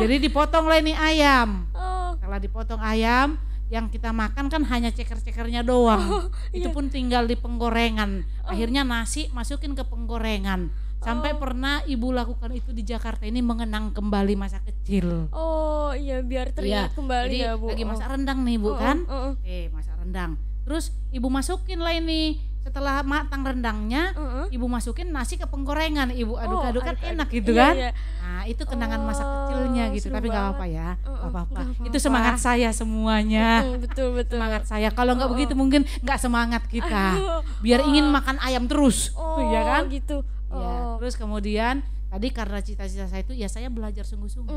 Jadi 0.00 0.14
dipotong 0.22 0.66
lah 0.66 0.78
ini 0.78 0.92
ayam. 0.92 1.68
Oh. 1.72 2.14
Kalau 2.16 2.38
dipotong 2.38 2.80
ayam 2.80 3.36
yang 3.68 3.88
kita 3.88 4.12
makan 4.12 4.52
kan 4.52 4.62
hanya 4.68 4.90
ceker-cekernya 4.90 5.62
doang. 5.62 6.30
Itu 6.52 6.68
iya. 6.70 6.74
pun 6.74 6.88
tinggal 6.88 7.24
di 7.24 7.34
penggorengan. 7.34 8.22
Akhirnya 8.44 8.82
nasi 8.82 9.28
masukin 9.30 9.72
ke 9.72 9.82
penggorengan. 9.82 10.68
Sampai 10.98 11.36
Oh. 11.36 11.40
pernah 11.40 11.84
ibu 11.84 12.16
lakukan 12.16 12.48
itu 12.50 12.72
di 12.72 12.80
Jakarta 12.80 13.28
ini 13.28 13.44
mengenang 13.44 13.92
kembali 13.92 14.40
masa 14.40 14.64
kecil. 14.64 15.28
Oh 15.36 15.92
iya 15.92 16.24
biar 16.24 16.48
teringat 16.48 16.96
kembali 16.96 17.28
Jadi 17.28 17.44
ya 17.44 17.52
bu. 17.60 17.68
lagi 17.68 17.84
Oh. 17.84 17.88
masak 17.92 18.08
rendang 18.08 18.40
nih 18.40 18.56
bu 18.56 18.72
Oh, 18.72 18.76
kan? 18.80 18.98
oh, 19.04 19.16
oh. 19.30 19.32
Eh 19.44 19.68
masak 19.68 20.00
rendang. 20.00 20.40
Terus 20.64 20.96
ibu 21.12 21.28
masukin 21.28 21.84
lah 21.84 21.92
ini 21.92 22.40
setelah 22.64 23.04
matang 23.04 23.44
rendangnya, 23.44 24.16
oh. 24.16 24.48
ibu 24.48 24.64
masukin 24.64 25.12
nasi 25.12 25.36
ke 25.36 25.44
penggorengan. 25.44 26.08
Ibu 26.08 26.32
Oh, 26.32 26.40
aduk-aduk 26.40 26.80
kan 26.80 26.96
aduk-aduk. 26.96 27.12
enak 27.12 27.28
gitu 27.28 27.50
Iya, 27.52 27.60
kan? 27.60 27.74
iya. 27.76 27.90
Nah 28.24 28.42
itu 28.44 28.62
kenangan 28.64 29.00
masa 29.04 29.22
Oh, 29.22 29.30
kecilnya 29.44 29.84
gitu. 29.92 30.08
Tapi 30.08 30.26
nggak 30.26 30.44
apa-apa 30.48 30.66
ya, 30.66 30.88
nggak 30.96 31.28
apa-apa. 31.28 31.60
Itu 31.84 31.96
semangat 32.00 32.40
saya 32.40 32.72
semuanya. 32.72 33.62
Betul 33.76 34.16
betul. 34.16 34.40
Semangat 34.40 34.64
saya. 34.64 34.88
Kalau 34.90 35.12
nggak 35.12 35.28
Oh, 35.28 35.34
begitu 35.36 35.52
oh. 35.52 35.60
mungkin 35.60 35.84
nggak 36.00 36.18
semangat 36.18 36.64
kita. 36.66 37.20
Biar 37.60 37.84
ingin 37.84 38.08
makan 38.08 38.40
ayam 38.40 38.64
terus, 38.64 39.12
Oh 39.12 39.44
ya 39.44 39.60
kan? 39.62 39.82
gitu. 39.92 40.24
Ya, 40.48 40.96
terus 40.98 41.14
kemudian 41.14 41.84
tadi 42.08 42.30
karena 42.30 42.62
cita-cita 42.62 43.04
saya 43.04 43.20
itu 43.20 43.34
ya 43.34 43.46
saya 43.46 43.68
belajar 43.68 44.08
sungguh-sungguh. 44.08 44.56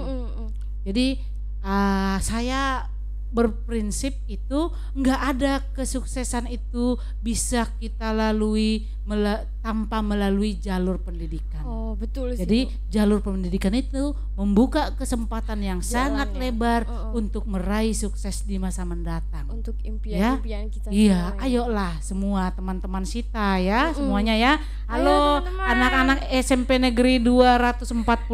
Jadi 0.85 1.19
uh, 1.59 2.15
saya 2.21 2.87
berprinsip 3.27 4.15
itu 4.25 4.71
nggak 4.93 5.19
ada 5.21 5.53
kesuksesan 5.71 6.47
itu 6.47 6.95
bisa 7.19 7.67
kita 7.77 8.09
lalui 8.09 8.87
mela 9.03 9.47
tanpa 9.61 9.99
melalui 9.99 10.55
jalur 10.55 10.99
pendidikan. 10.99 11.63
Oh 11.63 11.95
betul 11.95 12.31
sih. 12.31 12.43
Jadi 12.43 12.59
jalur 12.87 13.19
pendidikan 13.19 13.71
itu 13.71 14.11
membuka 14.35 14.91
kesempatan 14.93 15.59
yang 15.59 15.79
Jalan 15.79 15.91
sangat 16.23 16.27
ya. 16.29 16.39
lebar 16.39 16.81
Uh-uh. 16.83 17.15
untuk 17.15 17.43
meraih 17.45 17.91
sukses 17.91 18.43
di 18.43 18.55
masa 18.57 18.83
mendatang. 18.83 19.47
untuk 19.47 19.75
impian-impian 19.81 20.67
kita 20.67 20.87
Iya, 20.91 21.31
ya. 21.33 21.39
ayolah 21.39 21.99
semua 21.99 22.51
teman-teman 22.51 23.03
Sita 23.03 23.55
ya, 23.57 23.91
Mm-mm. 23.91 23.95
semuanya 23.97 24.35
ya. 24.35 24.53
Ayo, 24.87 25.03
Halo 25.03 25.17
anak-anak 25.57 26.19
SMP 26.37 26.75
Negeri 26.77 27.19
245. 27.19 28.27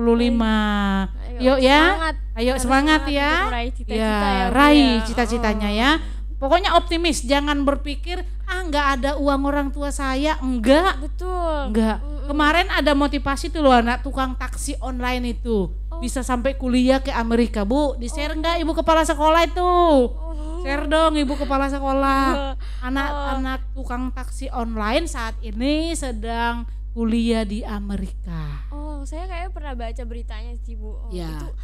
Yuk 1.39 1.57
ya. 1.59 1.81
Semangat. 1.93 2.15
Ayo 2.33 2.57
Harus 2.57 2.63
semangat 2.63 3.01
ya. 3.05 3.47
meraih 3.47 3.71
cita-cita 3.71 3.93
Ya, 3.95 4.09
ya, 4.09 4.43
Bu, 4.43 4.53
raih 4.53 4.91
ya. 4.91 5.05
cita-citanya 5.05 5.69
Oh. 5.69 5.75
ya. 5.75 5.91
Pokoknya 6.35 6.75
optimis, 6.75 7.23
jangan 7.23 7.63
berpikir 7.63 8.19
ah 8.43 8.59
nggak 8.61 8.87
ada 8.97 9.11
uang 9.15 9.41
orang 9.43 9.67
tua 9.69 9.89
saya, 9.89 10.35
enggak, 10.37 10.99
Betul. 10.99 11.71
enggak. 11.71 11.97
Mm-mm. 11.97 12.25
Kemarin 12.25 12.67
ada 12.67 12.91
motivasi 12.91 13.47
tuh 13.47 13.61
loh 13.61 13.71
anak 13.71 14.01
tukang 14.01 14.33
taksi 14.33 14.75
online 14.77 15.31
itu 15.31 15.71
Oh. 15.87 15.99
bisa 15.99 16.19
sampai 16.19 16.53
kuliah 16.53 16.99
ke 16.99 17.09
Amerika, 17.09 17.63
Bu. 17.63 17.95
Di 17.95 18.07
share 18.07 18.33
enggak 18.33 18.59
Ibu 18.59 18.73
kepala 18.73 19.03
sekolah 19.03 19.45
itu? 19.45 19.63
Oh. 19.63 20.59
Share 20.59 20.83
dong 20.85 21.15
Ibu 21.15 21.37
kepala 21.37 21.67
sekolah. 21.67 22.25
Oh. 22.35 22.53
Anak-anak 22.83 23.71
tukang 23.71 24.11
taksi 24.11 24.49
online 24.49 25.05
saat 25.05 25.39
ini 25.39 25.93
sedang 25.93 26.65
kuliah 26.91 27.41
di 27.41 27.63
Amerika. 27.63 28.67
Oh, 28.67 29.01
saya 29.01 29.25
kayaknya 29.25 29.49
pernah 29.49 29.73
baca 29.73 30.03
beritanya 30.03 30.53
sih, 30.59 30.75
Bu. 30.75 30.91
Oh, 30.91 31.07
Ya. 31.09 31.31
Itu 31.31 31.55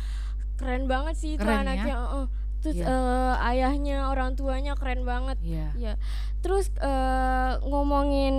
keren 0.60 0.86
banget 0.86 1.16
sih 1.16 1.30
itu 1.34 1.42
Keren 1.42 1.56
ya? 1.56 1.66
anaknya. 1.66 1.96
oh, 1.96 2.08
oh. 2.14 2.26
Terus 2.60 2.76
Iya. 2.76 2.92
eh, 2.92 3.48
ayahnya, 3.56 4.12
orang 4.12 4.36
tuanya 4.36 4.76
keren 4.76 5.08
banget. 5.08 5.40
Iya. 5.40 5.72
Ya. 5.80 5.94
Terus 6.44 6.68
eh, 6.76 7.52
ngomongin 7.64 8.36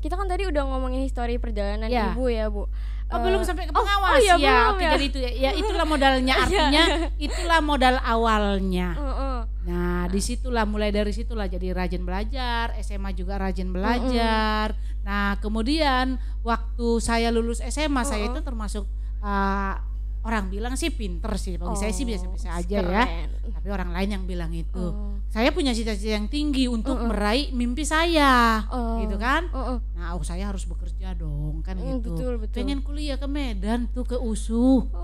kita 0.00 0.16
kan 0.16 0.24
tadi 0.24 0.48
udah 0.48 0.64
ngomongin 0.64 1.04
histori 1.04 1.36
perjalanan 1.36 1.92
Ya. 1.92 2.16
Ibu 2.16 2.24
ya, 2.32 2.48
Bu. 2.48 2.64
Oh 3.08 3.16
Eh, 3.16 3.20
belum 3.24 3.40
sampai 3.40 3.64
ke 3.64 3.72
oh, 3.72 3.80
pengawas 3.80 4.16
oh 4.16 4.20
iya, 4.20 4.34
ya. 4.36 4.36
belum 4.36 4.72
Oke 4.72 4.84
ya. 4.84 4.90
jadi 4.96 5.04
itu 5.04 5.18
ya. 5.18 5.30
Ya 5.32 5.50
itulah 5.52 5.84
modalnya 5.84 6.32
Iya. 6.36 6.44
artinya 6.44 6.82
itulah 7.16 7.60
modal 7.60 7.96
awalnya. 8.00 8.88
Heeh. 8.96 9.38
Nah, 9.68 10.00
di 10.08 10.20
situlah 10.20 10.64
mulai 10.64 10.88
dari 10.88 11.12
situlah 11.12 11.44
jadi 11.44 11.72
rajin 11.72 12.04
belajar, 12.04 12.72
SMA 12.80 13.12
juga 13.12 13.36
rajin 13.36 13.68
belajar. 13.68 14.72
Nah, 15.04 15.36
kemudian 15.40 16.16
waktu 16.40 16.88
saya 17.00 17.28
lulus 17.28 17.60
SMA 17.64 18.00
saya 18.00 18.28
itu 18.28 18.40
termasuk 18.40 18.84
uh, 19.20 19.76
orang 20.28 20.44
bilang 20.46 20.76
sih 20.76 20.92
pinter 20.92 21.32
sih. 21.34 21.56
Bagi 21.56 21.74
saya 21.74 21.88
sih 21.90 22.04
Oh, 22.04 22.08
biasa-biasa 22.08 22.48
aja 22.54 22.68
ya. 22.68 22.80
keren. 22.84 23.28
Tapi 23.48 23.68
orang 23.68 23.90
lain 23.90 24.08
yang 24.12 24.24
bilang 24.24 24.52
itu. 24.52 24.76
Oh. 24.84 25.16
Saya 25.28 25.48
punya 25.50 25.72
cita-cita 25.72 26.12
yang 26.14 26.28
tinggi 26.28 26.68
untuk 26.68 26.94
Mm-mm. 26.94 27.08
meraih 27.08 27.48
mimpi 27.50 27.82
saya. 27.82 28.64
Oh. 28.68 29.00
Gitu 29.00 29.16
kan? 29.16 29.48
Heeh. 29.48 29.78
Nah, 29.94 30.12
oh 30.12 30.22
saya 30.22 30.46
harus 30.46 30.62
bekerja 30.62 31.12
dong, 31.12 31.60
kan 31.60 31.74
Mm, 31.74 31.84
gitu. 31.98 32.12
betul, 32.12 32.32
betul. 32.38 32.54
Pengen 32.54 32.80
kuliah 32.80 33.16
ke 33.16 33.24
Medan 33.24 33.88
tuh 33.90 34.04
ke 34.04 34.16
USU. 34.16 34.84
Oh. 34.84 34.97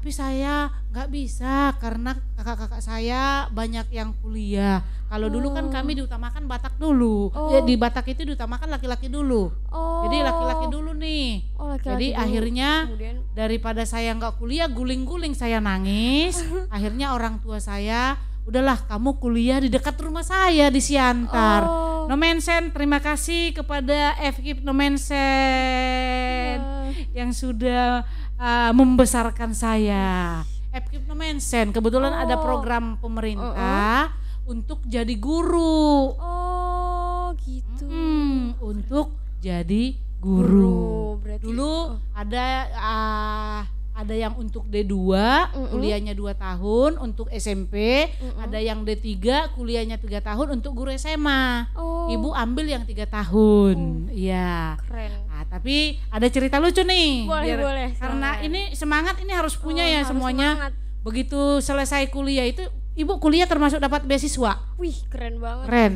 Tapi 0.00 0.16
saya 0.16 0.72
nggak 0.88 1.12
bisa 1.12 1.76
karena 1.76 2.16
kakak-kakak 2.32 2.80
saya 2.80 3.44
banyak 3.52 3.84
yang 3.92 4.16
kuliah. 4.16 4.80
Kalau 5.12 5.28
dulu 5.28 5.52
kan 5.52 5.68
Oh. 5.68 5.68
kami 5.68 5.92
diutamakan 5.92 6.48
Batak 6.48 6.80
dulu. 6.80 7.28
Oh. 7.30 7.52
Ya, 7.52 7.60
di 7.60 7.76
Batak 7.76 8.08
itu 8.08 8.24
diutamakan 8.24 8.72
laki-laki 8.72 9.12
dulu. 9.12 9.52
Oh. 9.68 10.08
Jadi 10.08 10.24
laki-laki 10.24 10.72
dulu 10.72 10.96
nih. 10.96 11.44
Oh, 11.52 11.68
laki-laki 11.68 11.84
Jadi 11.84 12.08
dulu. 12.08 12.22
akhirnya 12.24 12.70
kemudian 12.88 13.16
daripada 13.36 13.84
saya 13.84 14.16
nggak 14.16 14.40
kuliah 14.40 14.72
guling-guling 14.72 15.36
saya 15.36 15.60
nangis. 15.60 16.40
akhirnya 16.72 17.12
orang 17.12 17.36
tua 17.44 17.60
saya 17.60 18.16
udahlah 18.48 18.80
kamu 18.88 19.20
kuliah 19.20 19.60
di 19.60 19.68
dekat 19.68 20.00
rumah 20.00 20.24
saya 20.24 20.72
di 20.72 20.80
Siantar. 20.80 21.60
Oh. 21.68 22.08
Nomensen, 22.08 22.72
terima 22.72 22.98
kasih 22.98 23.52
kepada 23.52 24.16
FKIP 24.18 24.64
Nomensen 24.64 26.58
Ya. 26.58 27.22
yang 27.22 27.30
sudah 27.30 28.02
uh, 28.40 28.72
membesarkan 28.72 29.52
saya. 29.52 30.40
FKIP 30.70 31.04
Nomensen 31.10 31.74
kebetulan 31.74 32.14
ada 32.14 32.38
Oh. 32.38 32.42
program 32.42 32.96
pemerintah 33.02 34.14
untuk 34.48 34.80
jadi 34.88 35.14
guru. 35.18 36.14
Oh, 36.16 37.34
gitu. 37.44 37.84
Hmm, 37.86 38.54
untuk 38.62 39.18
jadi 39.42 39.98
guru. 40.22 41.18
Berarti 41.18 41.42
Dulu 41.42 41.74
oh. 41.98 41.98
ada 42.14 42.46
uh, 42.70 43.60
ada 44.00 44.12
yang 44.12 44.32
untuk 44.34 44.64
D2 44.64 44.96
Mm-mm. 44.96 45.70
kuliahnya 45.70 46.12
2 46.12 46.32
tahun, 46.34 46.90
untuk 46.96 47.28
SMP 47.28 48.08
Mm-mm. 48.10 48.40
ada 48.40 48.56
yang 48.56 48.80
D3 48.80 49.20
kuliahnya 49.52 49.96
3 49.96 50.08
tahun 50.20 50.46
untuk 50.54 50.72
guru 50.72 50.88
SMA. 50.90 51.68
Oh, 51.72 52.08
Ibu 52.08 52.32
ambil 52.32 52.66
yang 52.66 52.82
tiga 52.82 53.04
tahun, 53.04 54.08
iya. 54.10 54.80
keren. 54.80 55.12
Nah, 55.26 55.44
tapi 55.46 56.00
ada 56.08 56.26
cerita 56.26 56.56
lucu 56.56 56.80
nih. 56.80 57.24
Boleh, 57.24 57.44
biar- 57.46 57.60
boleh. 57.62 57.88
Karena 57.94 58.28
silakan. 58.34 58.46
ini 58.46 58.62
semangat 58.72 59.14
ini 59.18 59.32
harus 59.32 59.54
punya 59.54 59.82
Oh, 59.82 59.86
ya 59.86 59.98
harus 59.98 60.08
semuanya. 60.08 60.48
semangat. 60.54 60.72
Begitu 61.00 61.40
selesai 61.58 62.08
kuliah 62.08 62.44
itu, 62.44 62.64
ibu 62.92 63.16
kuliah 63.16 63.44
termasuk 63.44 63.78
dapat 63.78 64.04
beasiswa, 64.04 64.60
Wih, 64.76 64.96
keren 65.08 65.36
banget. 65.38 65.64
keren. 65.64 65.94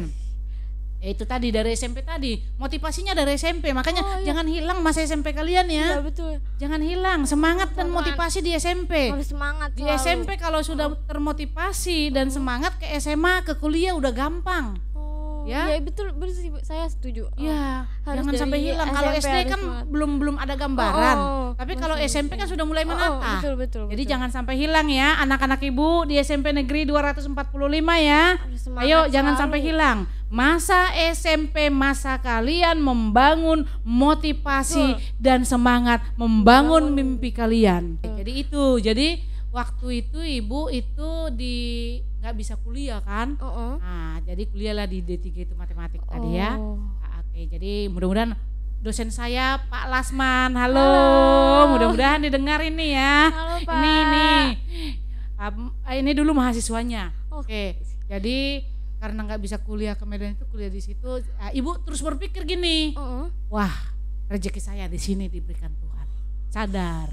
Ya, 1.05 1.13
itu 1.13 1.29
tadi 1.29 1.53
dari 1.53 1.77
SMP 1.77 2.01
tadi, 2.01 2.41
motivasinya 2.57 3.13
dari 3.13 3.37
SMP, 3.37 3.77
makanya 3.77 4.01
Oh, 4.01 4.17
iya. 4.17 4.33
jangan 4.33 4.49
hilang 4.49 4.81
masa 4.81 5.05
SMP 5.05 5.37
kalian 5.37 5.69
Iya, 5.69 5.89
ya, 5.91 6.01
betul. 6.01 6.41
jangan 6.57 6.81
hilang 6.81 7.29
semangat 7.29 7.77
dan 7.77 7.93
Semangat. 7.93 8.17
motivasi 8.17 8.39
di 8.41 8.57
SMP. 8.57 9.13
Harus 9.13 9.29
semangat 9.29 9.77
Di. 9.77 9.85
SMP 9.85 10.41
kalau 10.41 10.65
sudah 10.65 10.97
termotivasi 11.05 12.09
dan 12.09 12.33
semangat 12.33 12.81
ke 12.81 12.89
SMA 12.97 13.45
ke 13.45 13.53
kuliah 13.55 13.93
udah 13.93 14.11
gampang. 14.11 14.81
Oh, 15.45 15.47
Ya. 15.47 15.69
Iya, 15.69 15.81
betul, 15.81 16.09
betul 16.11 16.33
sih, 16.33 16.49
saya 16.61 16.89
setuju. 16.89 17.29
Oh. 17.29 17.37
Iya, 17.37 17.85
harus 18.01 18.17
jangan 18.17 18.33
sampai 18.35 18.59
hilang. 18.59 18.89
Kalau 18.89 19.11
SD 19.13 19.37
kan 19.45 19.61
semangat. 19.61 19.85
belum 19.87 20.11
belum 20.17 20.37
ada 20.37 20.55
gambaran. 20.55 21.17
Oh, 21.17 21.29
oh, 21.29 21.49
Tapi 21.55 21.73
kalau 21.77 21.97
SMP 22.01 22.35
kan 22.35 22.49
sudah 22.49 22.65
mulai 22.65 22.83
Oh, 22.83 22.89
oh, 22.89 22.97
menata. 22.97 23.31
betul, 23.39 23.55
betul, 23.55 23.85
Jadi 23.87 24.03
betul. 24.03 24.11
jangan 24.11 24.31
sampai 24.31 24.55
hilang 24.57 24.89
ya 24.89 25.21
anak-anak 25.21 25.61
Ibu 25.61 26.09
di 26.09 26.17
SMP 26.17 26.51
Negeri 26.51 26.89
245 26.89 27.37
ya. 28.01 28.41
Semangat 28.55 28.83
Ayo 28.83 28.99
jangan 29.07 29.33
selalu. 29.33 29.43
sampai 29.45 29.59
hilang. 29.61 29.99
Masa 30.27 30.81
SMP 31.13 31.69
masa 31.69 32.17
kalian 32.17 32.81
membangun 32.81 33.69
motivasi 33.85 34.97
dan 35.15 35.45
semangat 35.45 36.01
membangun 36.15 36.89
Membangun. 36.89 37.21
mimpi 37.21 37.31
kalian. 37.31 38.01
Jadi 38.01 38.33
itu. 38.41 38.65
Jadi 38.79 39.09
waktu 39.51 39.87
itu 40.01 40.19
Ibu 40.19 40.73
itu 40.73 41.11
di 41.31 41.57
nggak 42.25 42.41
bisa 42.41 42.57
kuliah 42.57 43.05
kan? 43.05 43.37
Oh, 43.37 43.53
oh. 43.53 43.73
Nah, 43.77 44.17
jadi 44.25 44.49
kuliahlah 44.49 44.89
di 44.89 45.05
D3 45.05 45.45
itu 45.45 45.53
matematik 45.53 46.01
tadi 46.09 46.41
ya. 46.41 46.57
Oh. 46.57 46.81
Ah, 47.05 47.21
Oke, 47.21 47.45
jadi 47.53 47.93
mudah-mudahan 47.93 48.33
dosen 48.81 49.13
saya 49.13 49.61
Pak 49.69 49.93
Lasman, 49.93 50.57
halo, 50.57 50.81
Halo. 50.81 51.77
mudah-mudahan 51.77 52.25
didengar 52.25 52.65
ini 52.65 52.97
ya. 52.97 53.29
Halo, 53.29 53.61
Pak. 53.69 53.77
Ini 53.77 53.93
nih, 54.09 54.45
Am- 55.37 55.77
ah, 55.85 55.93
ini 55.93 56.17
dulu 56.17 56.33
mahasiswanya. 56.33 57.13
Oh. 57.29 57.45
Oke, 57.45 57.77
jadi 58.09 58.65
karena 58.97 59.21
nggak 59.29 59.45
bisa 59.45 59.61
kuliah 59.61 59.93
ke 59.93 60.09
Medan 60.09 60.33
itu 60.33 60.49
kuliah 60.49 60.73
di 60.73 60.81
situ, 60.81 61.21
ah, 61.37 61.53
ibu 61.53 61.77
terus 61.85 62.01
berpikir 62.01 62.49
gini, 62.49 62.97
Oh, 62.97 63.05
oh. 63.05 63.27
wah 63.53 63.93
rezeki 64.33 64.65
saya 64.65 64.89
di 64.89 64.97
sini 64.97 65.29
diberikan 65.29 65.77
Tuhan, 65.77 66.09
sadar. 66.49 67.13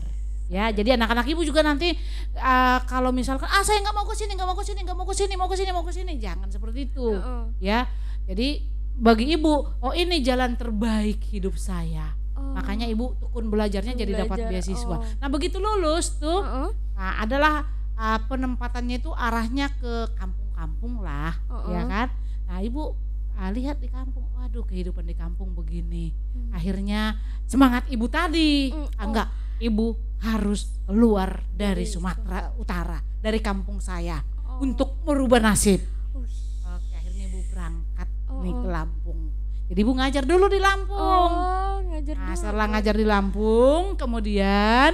Ya, 0.51 0.67
jadi 0.67 0.99
anak-anak 0.99 1.31
ibu 1.31 1.47
juga 1.47 1.63
nanti 1.63 1.95
ah, 2.35 2.83
kalau 2.83 3.15
misalkan 3.15 3.47
ah 3.47 3.63
saya 3.63 3.79
nggak 3.79 3.95
mau 3.95 4.03
ke 4.03 4.13
sini, 4.13 4.35
nggak 4.35 4.47
mau 4.51 4.57
ke 4.59 4.67
sini, 4.67 4.79
nggak 4.83 4.97
mau 4.99 5.07
ke 5.07 5.15
sini, 5.15 5.33
mau 5.39 5.47
ke 5.47 5.55
sini, 5.55 5.71
mau 5.71 5.85
ke 5.87 5.93
sini, 5.95 6.13
jangan 6.19 6.51
seperti 6.51 6.91
itu 6.91 7.07
Oh, 7.07 7.23
oh. 7.23 7.43
ya. 7.63 7.87
Jadi 8.27 8.59
bagi 8.91 9.31
ibu, 9.31 9.53
oh 9.79 9.93
ini 9.95 10.19
jalan 10.19 10.59
terbaik 10.59 11.23
hidup 11.31 11.55
saya. 11.55 12.11
Oh. 12.35 12.51
Makanya 12.51 12.83
ibu 12.85 13.15
tekun 13.15 13.47
belajarnya 13.47 13.95
Tekun 13.95 14.03
jadi 14.03 14.11
dapat 14.27 14.37
belajar, 14.43 14.51
beasiswa. 14.51 14.95
oh. 14.99 15.01
Nah 15.23 15.27
begitu 15.31 15.57
lulus 15.63 16.19
tuh, 16.19 16.43
Oh, 16.43 16.67
oh. 16.67 16.71
nah, 16.99 17.23
adalah 17.23 17.63
ah, 17.95 18.19
penempatannya 18.27 18.99
itu 18.99 19.15
arahnya 19.15 19.71
ke 19.79 20.11
kampung-kampung 20.19 20.99
lah, 20.99 21.31
Oh, 21.47 21.71
ya 21.71 21.83
oh. 21.83 21.87
kan. 21.87 22.07
Nah 22.51 22.59
ibu 22.59 22.91
ah, 23.39 23.55
lihat 23.55 23.79
di 23.79 23.87
kampung, 23.87 24.27
waduh 24.35 24.67
kehidupan 24.67 25.07
di 25.07 25.15
kampung 25.15 25.55
begini. 25.55 26.11
Hmm. 26.35 26.51
Akhirnya 26.51 27.15
semangat 27.47 27.87
ibu 27.87 28.11
tadi, 28.11 28.75
Hmm, 28.75 28.83
ah, 28.91 28.99
oh. 28.99 29.07
enggak, 29.07 29.27
ibu 29.61 29.93
harus 30.19 30.73
keluar 30.83 31.45
dari 31.51 31.81
Dari 31.81 31.85
Sumatera 31.85 32.51
Utara, 32.57 32.97
dari 33.17 33.39
kampung 33.39 33.77
saya 33.77 34.19
Oh. 34.41 34.59
untuk 34.59 34.99
merubah 35.01 35.39
nasib. 35.39 35.79
Wih. 36.11 36.27
Oke, 36.67 36.91
akhirnya 36.91 37.23
ibu 37.25 37.39
berangkat 37.47 38.09
Oh, 38.27 38.41
nih 38.41 38.51
ke 38.51 38.59
oh. 38.59 38.69
Lampung. 38.69 39.19
Jadi 39.65 39.79
ibu 39.79 39.93
ngajar 39.95 40.23
dulu 40.25 40.45
di 40.45 40.59
Lampung. 40.59 41.31
Oh, 41.31 41.75
ngajar 41.87 42.15
Nah, 42.17 42.25
dulu. 42.27 42.35
setelah 42.35 42.65
ngajar 42.67 42.95
di 42.97 43.05
Lampung, 43.05 43.83
kemudian 43.95 44.91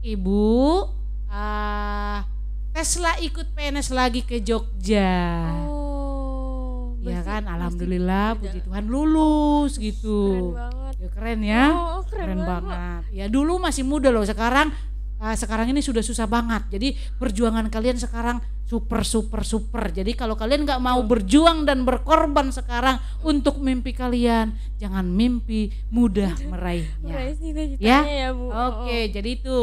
ibu 0.00 0.82
ah 1.28 2.24
Tesla 2.72 3.16
ikut 3.18 3.52
PNS 3.52 3.88
lagi 3.90 4.20
ke 4.20 4.40
Jogja. 4.40 5.46
Oh. 5.62 6.92
ya 6.98 7.22
berarti 7.22 7.28
kan, 7.28 7.42
alhamdulillah 7.46 8.28
puji 8.36 8.58
Tuhan 8.60 8.84
lulus 8.86 9.72
Keren 9.76 9.86
gitu. 9.86 10.18
banget. 10.52 10.85
Keren 11.10 11.40
ya. 11.40 11.64
Oh, 11.68 12.00
keren, 12.02 12.34
keren 12.34 12.40
banget. 12.40 12.70
banget. 12.72 13.02
Ya 13.10 13.26
dulu 13.26 13.56
masih 13.56 13.82
muda 13.82 14.08
loh, 14.08 14.22
sekarang 14.22 14.70
uh, 15.16 15.32
sekarang 15.32 15.70
ini 15.70 15.80
sudah 15.80 16.00
susah 16.00 16.24
banget. 16.24 16.66
Jadi 16.70 16.88
perjuangan 17.16 17.66
kalian 17.66 17.96
sekarang 17.96 18.38
super 18.62 19.02
super 19.02 19.42
super. 19.42 19.88
Jadi 19.88 20.12
kalau 20.12 20.34
kalian 20.34 20.66
nggak 20.66 20.78
mau 20.78 20.98
berjuang 21.00 21.62
dan 21.62 21.82
berkorban 21.82 22.50
sekarang 22.50 22.96
untuk 23.20 23.58
mimpi 23.58 23.90
kalian, 23.90 24.50
jangan 24.76 25.06
mimpi 25.06 25.70
mudah 25.88 26.34
meraihnya. 26.50 27.06
Meraih 27.06 27.78
Ya? 27.78 28.00
ya, 28.02 28.28
Bu. 28.30 28.50
Oke, 28.50 29.08
jadi 29.08 29.30
itu. 29.32 29.58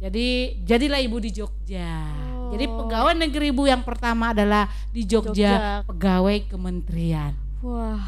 Jadi 0.00 0.26
jadilah 0.64 0.96
ibu 0.96 1.20
di 1.20 1.28
Jogja. 1.28 2.08
Jadi 2.50 2.64
Oh. 2.66 2.82
pegawai 2.82 3.14
negeri 3.14 3.52
ibu 3.52 3.68
yang 3.68 3.84
pertama 3.84 4.32
adalah 4.32 4.64
di 4.88 5.04
Jogja, 5.04 5.30
Jogja. 5.30 5.84
pegawai 5.84 6.48
kementerian. 6.48 7.36
Wah, 7.60 8.00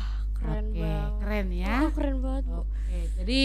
keren 0.42 0.64
Oke, 0.66 0.80
banget. 0.80 1.12
keren 1.16 1.46
ya. 1.48 1.74
Oh, 1.78 1.90
keren 1.90 2.16
banget. 2.18 2.44
Oke, 2.50 2.96
jadi 3.16 3.42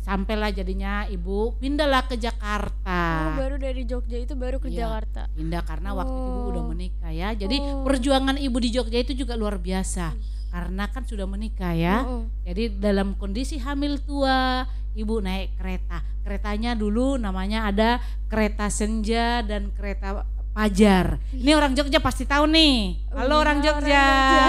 sampailah 0.00 0.50
jadinya 0.50 1.04
ibu 1.06 1.52
pindahlah 1.54 2.02
ke 2.02 2.16
Jakarta. 2.16 3.00
Oh, 3.30 3.38
baru 3.38 3.56
dari 3.56 3.84
Jogja 3.84 4.16
itu 4.16 4.32
baru 4.32 4.56
ke 4.56 4.72
Iya. 4.72 4.88
Jakarta. 4.88 5.28
Pindah 5.30 5.62
karena 5.62 5.92
waktu 5.92 6.16
itu 6.16 6.30
ibu 6.32 6.48
udah 6.50 6.64
Oh. 6.64 6.70
menikah 6.72 7.12
ya. 7.12 7.28
Jadi 7.32 7.56
Oh. 7.60 7.84
perjuangan 7.84 8.36
ibu 8.36 8.56
di 8.56 8.70
Jogja 8.70 8.98
itu 8.98 9.12
juga 9.12 9.36
luar 9.36 9.60
biasa. 9.60 10.16
Karena 10.50 10.88
kan 10.88 11.04
sudah 11.04 11.28
menikah 11.28 11.70
ya. 11.70 12.02
Heeh. 12.02 12.22
Jadi 12.42 12.62
dalam 12.80 13.14
kondisi 13.14 13.60
hamil 13.60 14.02
tua, 14.02 14.66
ibu 14.92 15.22
naik 15.22 15.54
kereta. 15.54 16.02
Keretanya 16.20 16.74
dulu 16.74 17.14
namanya 17.14 17.70
ada 17.70 18.02
kereta 18.26 18.66
senja 18.66 19.40
dan 19.40 19.70
kereta 19.70 20.26
pajar. 20.50 21.16
Ini 21.30 21.54
orang 21.54 21.72
Jogja 21.72 21.98
pasti 21.98 22.26
tahu 22.26 22.44
nih. 22.44 22.98
Halo 23.10 23.30
Iya, 23.32 23.42
orang 23.42 23.58
Jogja. 23.60 24.04
Jogja. 24.04 24.44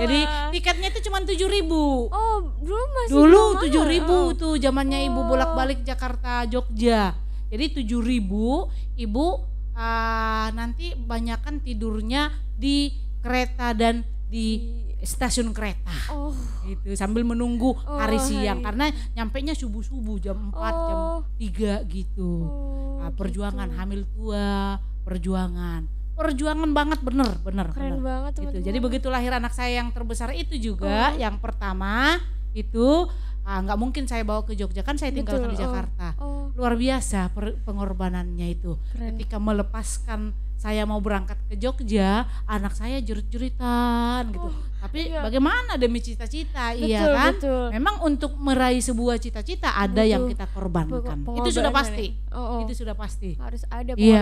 Jadi 0.00 0.20
tiketnya 0.52 0.88
itu 0.88 1.00
cuma 1.04 1.18
tujuh 1.20 1.48
ribu. 1.48 2.06
Oh, 2.08 2.38
dulu 2.56 2.84
masih 2.94 3.12
Dulu 3.12 3.42
tujuh 3.60 3.84
ribu 3.84 4.18
Oh. 4.30 4.34
tuh 4.34 4.54
zamannya 4.56 5.04
ibu 5.04 5.20
Oh. 5.20 5.26
bolak-balik 5.26 5.82
Jakarta 5.82 6.46
Jogja. 6.46 7.14
Jadi 7.50 7.82
tujuh 7.82 8.00
ribu 8.00 8.70
ibu 8.94 9.42
ah, 9.74 10.54
nanti 10.54 10.94
banyakkan 10.94 11.58
tidurnya 11.58 12.30
di 12.54 12.94
kereta 13.18 13.74
dan 13.74 14.06
di 14.30 14.62
stasiun 15.02 15.50
kereta 15.50 15.92
Oh. 16.08 16.32
gitu 16.62 16.92
sambil 16.92 17.22
menunggu 17.22 17.72
hari 17.80 18.16
Oh, 18.16 18.22
siang 18.22 18.58
hari- 18.58 18.66
karena 18.66 18.84
nyampe 19.14 19.40
nya 19.40 19.52
subuh 19.52 19.80
subuh 19.80 20.16
jam 20.16 20.36
4 20.48 20.72
jam 20.82 20.96
Oh. 20.96 21.18
3 21.36 21.80
gitu 21.86 22.32
Oh, 22.42 23.00
Nah, 23.00 23.10
perjuangan 23.10 23.64
gitu. 23.66 23.76
hamil 23.76 24.00
tua 24.10 24.76
perjuangan 25.02 25.82
perjuangan 26.12 26.70
banget 26.70 27.00
bener 27.00 27.32
bener 27.40 27.72
Keren 27.72 27.96
bener 27.96 28.00
banget, 28.02 28.32
gitu. 28.34 28.40
teman-teman. 28.52 28.66
Jadi 28.66 28.78
begitu 28.78 29.06
lahir 29.08 29.32
anak 29.32 29.50
saya 29.50 29.80
yang 29.80 29.88
terbesar 29.88 30.30
itu 30.32 30.52
juga, 30.54 31.10
Oh. 31.10 31.16
yang 31.16 31.36
pertama 31.36 32.20
itu 32.52 33.08
ah, 33.40 33.56
nggak 33.58 33.78
mungkin 33.78 34.04
saya 34.04 34.20
bawa 34.20 34.44
ke 34.44 34.52
Jogja 34.52 34.84
kan 34.84 34.94
saya 34.94 35.10
tinggalkan 35.10 35.48
Betul, 35.48 35.56
di 35.56 35.58
oh. 35.58 35.62
Jakarta. 35.64 36.06
Oh, 36.20 36.52
Luar 36.52 36.76
biasa 36.76 37.32
per- 37.32 37.56
pengorbanannya 37.58 38.46
itu. 38.46 38.76
keren. 38.92 39.16
Ketika 39.16 39.40
melepaskan 39.40 40.36
saya 40.60 40.84
mau 40.84 41.00
berangkat 41.00 41.40
ke 41.48 41.56
Jogja, 41.56 42.28
anak 42.44 42.76
saya 42.76 43.00
jerit-jeritan 43.00 44.28
gitu. 44.28 44.44
Oh, 44.44 44.52
Tapi 44.78 45.08
iya. 45.08 45.24
bagaimana 45.24 45.74
demi 45.74 45.98
cita-cita, 45.98 46.72
iya 46.72 47.00
Betul, 47.00 47.14
kan? 47.14 47.32
betul. 47.32 47.64
Memang 47.72 47.96
untuk 48.02 48.32
meraih 48.36 48.80
sebuah 48.80 49.16
cita-cita 49.16 49.72
ada 49.72 50.04
yang 50.04 50.20
Butuh 50.22 50.32
kita 50.36 50.46
korbankan. 50.52 51.16
Peng- 51.18 51.36
Itu 51.40 51.48
sudah 51.50 51.72
pengorbanan 51.72 51.96
pasti. 51.96 52.06
ya. 52.06 52.36
Oh, 52.36 52.44
oh. 52.44 52.60
Itu 52.60 52.72
sudah 52.76 52.92
pasti. 52.94 53.30
harus 53.36 53.62
ada 53.66 53.92
Iya. 53.96 54.20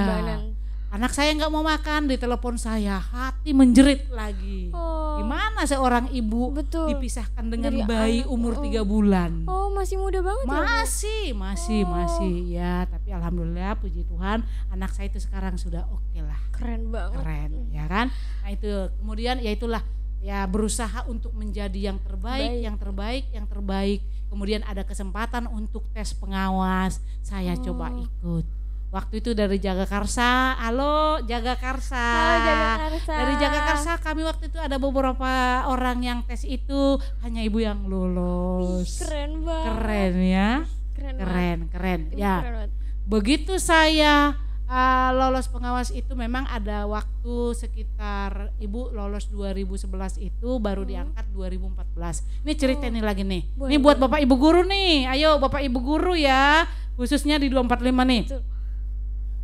Anak 0.89 1.13
saya 1.13 1.37
nggak 1.37 1.53
mau 1.53 1.61
makan, 1.61 2.09
ditelepon 2.09 2.57
saya, 2.57 2.97
hati 2.97 3.53
menjerit 3.53 4.09
lagi. 4.09 4.73
Oh. 4.73 5.21
Gimana 5.21 5.69
seorang 5.69 6.09
ibu 6.09 6.49
Betul. 6.49 6.97
dipisahkan 6.97 7.45
dengan 7.45 7.77
Dari 7.77 7.85
bayi 7.85 8.21
anak, 8.25 8.33
umur 8.33 8.53
oh. 8.57 8.63
tiga 8.65 8.89
bulan? 8.89 9.45
Oh, 9.45 9.69
masih 9.69 10.01
muda 10.01 10.25
banget 10.25 10.49
ya? 10.49 10.57
Masih, 10.57 11.25
masih, 11.37 11.81
Oh. 11.85 11.93
masih. 11.93 12.35
Ya, 12.49 12.89
tapi 12.89 13.13
alhamdulillah, 13.13 13.77
puji 13.77 14.09
Tuhan, 14.09 14.41
anak 14.73 14.97
saya 14.97 15.13
itu 15.13 15.21
sekarang 15.21 15.61
sudah 15.61 15.85
oke 15.93 16.19
lah, 16.25 16.41
Keren 16.57 16.89
banget. 16.89 17.21
keren, 17.21 17.51
ya 17.69 17.85
kan? 17.85 18.09
Nah 18.41 18.49
itu 18.49 18.73
kemudian 18.97 19.45
ya 19.45 19.53
itulah 19.53 19.85
ya 20.19 20.49
berusaha 20.49 21.05
untuk 21.05 21.37
menjadi 21.37 21.93
yang 21.93 22.01
terbaik, 22.01 22.49
Baik. 22.49 22.65
yang 22.65 22.77
terbaik, 22.81 23.25
yang 23.29 23.45
terbaik. 23.47 24.01
Kemudian 24.33 24.65
ada 24.65 24.89
kesempatan 24.89 25.53
untuk 25.53 25.85
tes 25.93 26.17
pengawas, 26.17 27.05
saya 27.21 27.61
coba 27.61 27.93
Oh. 27.93 28.09
ikut. 28.09 28.45
Waktu 28.89 29.21
itu 29.21 29.37
dari 29.37 29.61
Jagakarsa, 29.61 30.57
halo 30.57 31.21
Jagakarsa. 31.21 31.93
Halo, 32.01 32.41
Jagakarsa. 32.41 33.13
Dari 33.13 33.35
Jagakarsa 33.37 33.93
kami 34.01 34.25
waktu 34.25 34.49
itu 34.49 34.57
ada 34.57 34.81
beberapa 34.81 35.29
orang 35.69 36.01
yang 36.01 36.19
tes 36.25 36.41
itu, 36.43 36.97
hanya 37.21 37.45
ibu 37.45 37.61
yang 37.61 37.85
lulus. 37.85 38.97
Keren 38.99 39.45
banget. 39.45 39.69
Keren 39.69 40.15
ya, 40.25 40.49
Keren. 40.97 41.15
banget. 41.15 41.21
keren, 41.21 41.59
keren. 41.69 42.01
Ibu 42.09 42.17
Ya, 42.17 42.35
keren 42.41 42.53
banget. 42.57 42.71
begitu 43.05 43.55
saya 43.61 44.33
uh, 44.65 45.09
lolos 45.13 45.49
pengawas 45.49 45.93
itu 45.93 46.13
memang 46.13 46.49
ada 46.49 46.89
waktu 46.89 47.37
sekitar 47.55 48.57
ibu 48.57 48.89
lolos 48.89 49.29
2011 49.29 49.85
itu 50.19 50.57
baru 50.57 50.81
Hmm. 50.81 51.13
diangkat 51.13 51.27
2014. 51.29 52.25
Ini 52.41 52.53
cerita 52.57 52.89
Oh. 52.89 52.93
nih 52.97 53.05
lagi 53.05 53.21
nih. 53.21 53.43
Boleh, 53.53 53.69
Ini 53.69 53.77
buat 53.79 54.01
boleh. 54.01 54.09
bapak 54.09 54.21
ibu 54.25 54.35
guru 54.35 54.65
nih. 54.65 55.05
Ayo 55.07 55.37
bapak 55.37 55.61
ibu 55.61 55.77
guru 55.79 56.17
ya, 56.17 56.65
khususnya 56.97 57.37
di 57.37 57.53
245 57.53 57.69
nih. 58.03 58.25
Betul. 58.25 58.57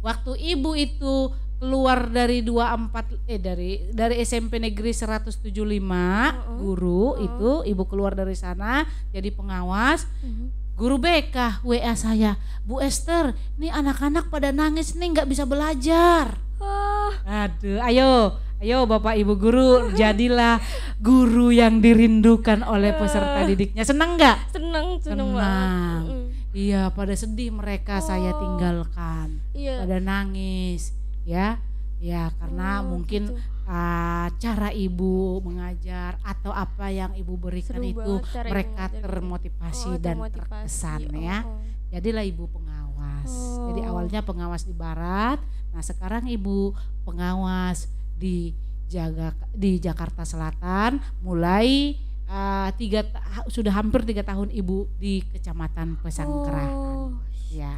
Waktu 0.04 0.36
ibu 0.36 0.76
itu 0.76 1.32
keluar 1.56 2.12
dari 2.12 2.44
24 2.44 3.24
eh 3.24 3.40
dari 3.40 3.70
dari 3.88 4.20
SMP 4.20 4.60
Negeri 4.60 4.92
175 4.92 5.40
Heeh. 5.48 6.28
guru 6.60 7.16
Heeh. 7.16 7.24
itu 7.24 7.50
ibu 7.64 7.82
keluar 7.88 8.12
dari 8.12 8.36
sana 8.36 8.84
jadi 9.08 9.32
pengawas 9.32 10.04
Mhm. 10.20 10.62
Guru 10.74 10.98
BK 10.98 11.62
WA 11.62 11.94
saya, 11.94 12.34
Bu 12.66 12.82
Esther, 12.82 13.30
nih 13.54 13.70
anak-anak 13.70 14.26
pada 14.26 14.50
nangis 14.50 14.98
nih 14.98 15.14
nggak 15.14 15.30
bisa 15.30 15.46
belajar. 15.46 16.34
Oh, 16.58 17.14
Aduh, 17.22 17.78
ayo, 17.78 18.34
ayo 18.58 18.82
Bapak 18.82 19.14
Ibu 19.14 19.38
guru, 19.38 19.70
jadilah 19.94 20.58
guru 20.98 21.54
yang 21.54 21.78
dirindukan 21.78 22.66
oleh 22.66 22.90
peserta 22.90 23.46
didiknya. 23.46 23.86
Senang 23.86 24.18
nggak? 24.18 24.50
seneng, 24.50 24.98
seneng 24.98 25.30
Senang. 25.30 26.02
Iya, 26.54 26.86
pada 26.88 27.12
sedih 27.12 27.50
mereka 27.50 27.98
saya 27.98 28.30
Oh. 28.30 28.38
tinggalkan, 28.38 29.42
Iya. 29.52 29.82
pada 29.82 29.98
nangis, 29.98 30.94
ya, 31.26 31.58
ya 31.98 32.30
karena 32.38 32.78
Oh, 32.78 32.94
mungkin 32.94 33.26
gitu. 33.26 33.42
ah, 33.66 34.30
cara 34.38 34.70
ibu 34.70 35.42
mengajar 35.42 36.14
atau 36.22 36.54
apa 36.54 36.88
yang 36.88 37.10
ibu 37.12 37.34
berikan 37.34 37.74
Seru 37.74 37.90
itu 37.90 38.12
mereka 38.40 38.86
ngajar. 38.86 39.02
termotivasi 39.02 39.88
Oh, 39.88 39.98
dan 39.98 40.14
termotivasi. 40.14 40.38
terkesan 40.38 41.00
Oh, 41.10 41.18
ya. 41.18 41.38
oh. 41.42 41.58
Jadilah 41.90 42.22
ibu 42.22 42.46
pengawas. 42.46 43.30
Jadi 43.66 43.80
Oh. 43.82 43.88
awalnya 43.90 44.22
pengawas 44.22 44.62
di 44.62 44.72
barat, 44.72 45.42
nah 45.70 45.82
sekarang 45.82 46.26
ibu 46.26 46.70
pengawas 47.02 47.90
di 48.14 48.54
Jaga 48.84 49.34
di 49.50 49.80
Jakarta 49.80 50.22
Selatan. 50.22 51.02
Mulai 51.18 51.98
uh, 52.28 52.68
tiga 52.76 53.04
sudah 53.48 53.72
hampir 53.74 54.04
tiga 54.04 54.22
tahun 54.24 54.52
ibu 54.52 54.88
di 54.98 55.24
Kecamatan 55.32 55.98
Pesanggrahan. 56.00 56.72
Oh, 56.72 57.10
Ya 57.54 57.74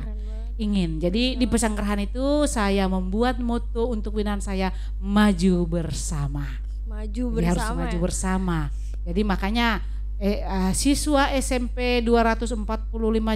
ingin. 0.56 0.98
Jadi 0.98 1.36
di 1.36 1.46
Pesanggrahan 1.46 2.00
itu 2.04 2.48
saya 2.48 2.88
membuat 2.88 3.38
moto 3.40 3.92
untuk 3.92 4.18
binaan 4.18 4.40
saya 4.40 4.72
maju 4.98 5.68
bersama. 5.68 6.48
Maju 6.88 7.24
Jadi 7.36 7.44
harus 7.44 7.60
bersama. 7.60 7.80
maju 7.84 7.96
ya? 7.96 8.02
bersama. 8.02 8.58
Jadi 9.06 9.20
makanya 9.22 9.68
eh, 10.16 10.40
ah, 10.42 10.72
siswa 10.72 11.28
SMP 11.36 12.00
245 12.02 12.64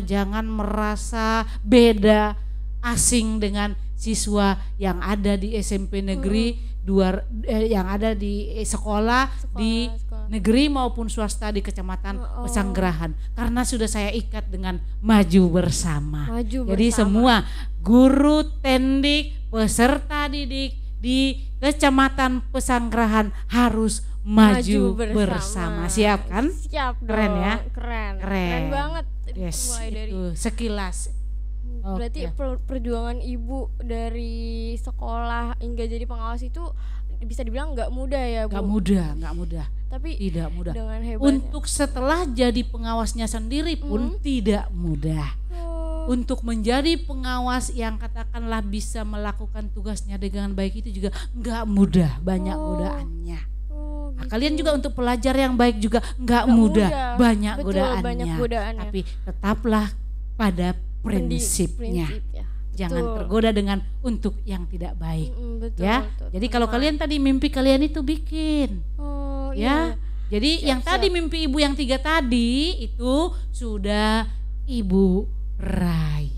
jangan 0.03 0.45
merasa 0.49 1.45
beda 1.61 2.35
asing 2.81 3.37
dengan 3.37 3.77
siswa 3.93 4.57
yang 4.81 4.97
ada 5.05 5.37
di 5.37 5.53
SMP 5.61 6.01
negeri 6.01 6.57
dua 6.81 7.23
eh, 7.45 7.71
yang 7.71 7.87
ada 7.87 8.17
di 8.17 8.57
eh, 8.57 8.65
sekolah, 8.65 9.29
di 9.57 9.87
sekolah. 9.87 10.27
negeri 10.33 10.73
maupun 10.73 11.13
swasta 11.13 11.53
di 11.53 11.61
kecamatan 11.61 12.21
Oh, 12.21 12.25
oh. 12.25 12.45
Pesanggerahan 12.49 13.13
karena 13.37 13.63
sudah 13.65 13.89
saya 13.89 14.11
ikat 14.13 14.49
dengan 14.49 14.81
maju 15.05 15.43
bersama. 15.61 16.29
Maju 16.41 16.61
Jadi 16.73 16.87
bersama. 16.89 16.99
semua 16.99 17.35
guru 17.81 18.45
tendik, 18.65 19.37
peserta 19.53 20.29
didik 20.29 20.77
di 21.01 21.49
Kecamatan 21.61 22.41
Pesanggerahan 22.49 23.37
harus 23.53 24.01
maju, 24.25 24.97
bersama. 24.97 25.93
Siap 25.93 26.33
kan? 26.33 26.49
Siap 26.49 27.05
Keren 27.05 27.33
dong. 27.37 27.45
ya? 27.45 27.55
Keren. 27.77 28.15
Keren. 28.17 28.63
banget. 28.73 29.05
Yes, 29.37 29.77
Mulai 29.77 29.89
dari 29.93 30.09
itu 30.11 30.21
sekilas. 30.41 31.13
Berarti 31.83 32.21
Oke. 32.23 32.35
per- 32.35 32.61
perjuangan 32.61 33.19
ibu 33.19 33.59
dari 33.77 34.41
sekolah 34.75 35.57
hingga 35.57 35.85
jadi 35.85 36.05
pengawas 36.05 36.41
itu 36.41 36.61
bisa 37.21 37.41
dibilang 37.41 37.73
nggak 37.73 37.89
mudah 37.89 38.23
ya 38.23 38.43
bu. 38.45 38.55
Gak 38.55 38.65
mudah, 38.67 39.07
gak 39.15 39.35
mudah, 39.35 39.65
Tapi 39.87 40.11
tidak 40.17 40.49
mudah. 40.51 40.73
dengan 40.73 41.01
hebatnya. 41.01 41.27
Untuk 41.27 41.65
setelah 41.65 42.25
jadi 42.25 42.63
pengawasnya 42.63 43.27
sendiri 43.27 43.77
pun 43.77 44.17
Hmm. 44.17 44.21
tidak 44.21 44.69
mudah. 44.71 45.37
Oh, 45.53 46.09
Untuk 46.09 46.41
menjadi 46.41 46.97
pengawas 46.97 47.69
yang 47.71 47.95
katakanlah 47.95 48.65
bisa 48.65 49.05
melakukan 49.05 49.69
tugasnya 49.69 50.17
dengan 50.17 50.49
baik 50.51 50.81
itu 50.81 50.89
juga 50.95 51.13
nggak 51.35 51.65
mudah, 51.67 52.11
banyak 52.19 52.57
Oh, 52.57 52.67
godaannya. 52.75 53.41
oh, 53.69 54.09
Nah, 54.11 54.25
gitu. 54.25 54.31
kalian 54.33 54.55
juga 54.55 54.71
untuk 54.73 54.93
pelajar 54.93 55.35
yang 55.35 55.55
baik 55.55 55.77
juga 55.77 56.01
nggak 56.17 56.17
Nggak 56.17 56.45
mudah, 56.49 56.89
mudah. 56.89 57.17
banyak 57.21 57.55
Betul, 57.55 57.67
godaannya. 57.69 58.01
banyak 58.03 58.29
godaannya. 58.35 58.83
Tapi 58.87 59.01
tetaplah 59.23 59.87
pada 60.35 60.69
Prinsipnya. 61.01 62.07
prinsip 62.09 62.25
ya. 62.33 62.45
jangan 62.71 63.03
Betul. 63.03 63.17
tergoda 63.21 63.51
dengan 63.51 63.79
untuk 64.01 64.35
yang 64.43 64.65
tidak 64.65 64.97
baik. 64.97 65.33
Mm-mm, 65.33 65.61
betul, 65.61 65.83
ya. 65.83 65.97
betul, 66.03 66.29
Jadi 66.33 66.47
kalau 66.49 66.65
teman. 66.65 66.75
kalian 66.79 66.95
tadi 66.97 67.17
mimpi 67.17 67.49
kalian 67.49 67.83
itu 67.83 68.01
bikin, 68.01 68.81
oh, 68.97 69.53
ya. 69.53 69.93
iya. 69.93 70.09
Jadi 70.31 70.51
Siap, 70.57 70.69
yang 70.69 70.81
tadi 70.81 71.07
siap. 71.07 71.17
mimpi 71.19 71.39
ibu 71.45 71.59
yang 71.59 71.75
tiga 71.75 71.99
tadi 71.99 72.79
itu 72.81 73.15
sudah 73.51 74.25
ibu 74.65 75.27
raih. 75.59 76.31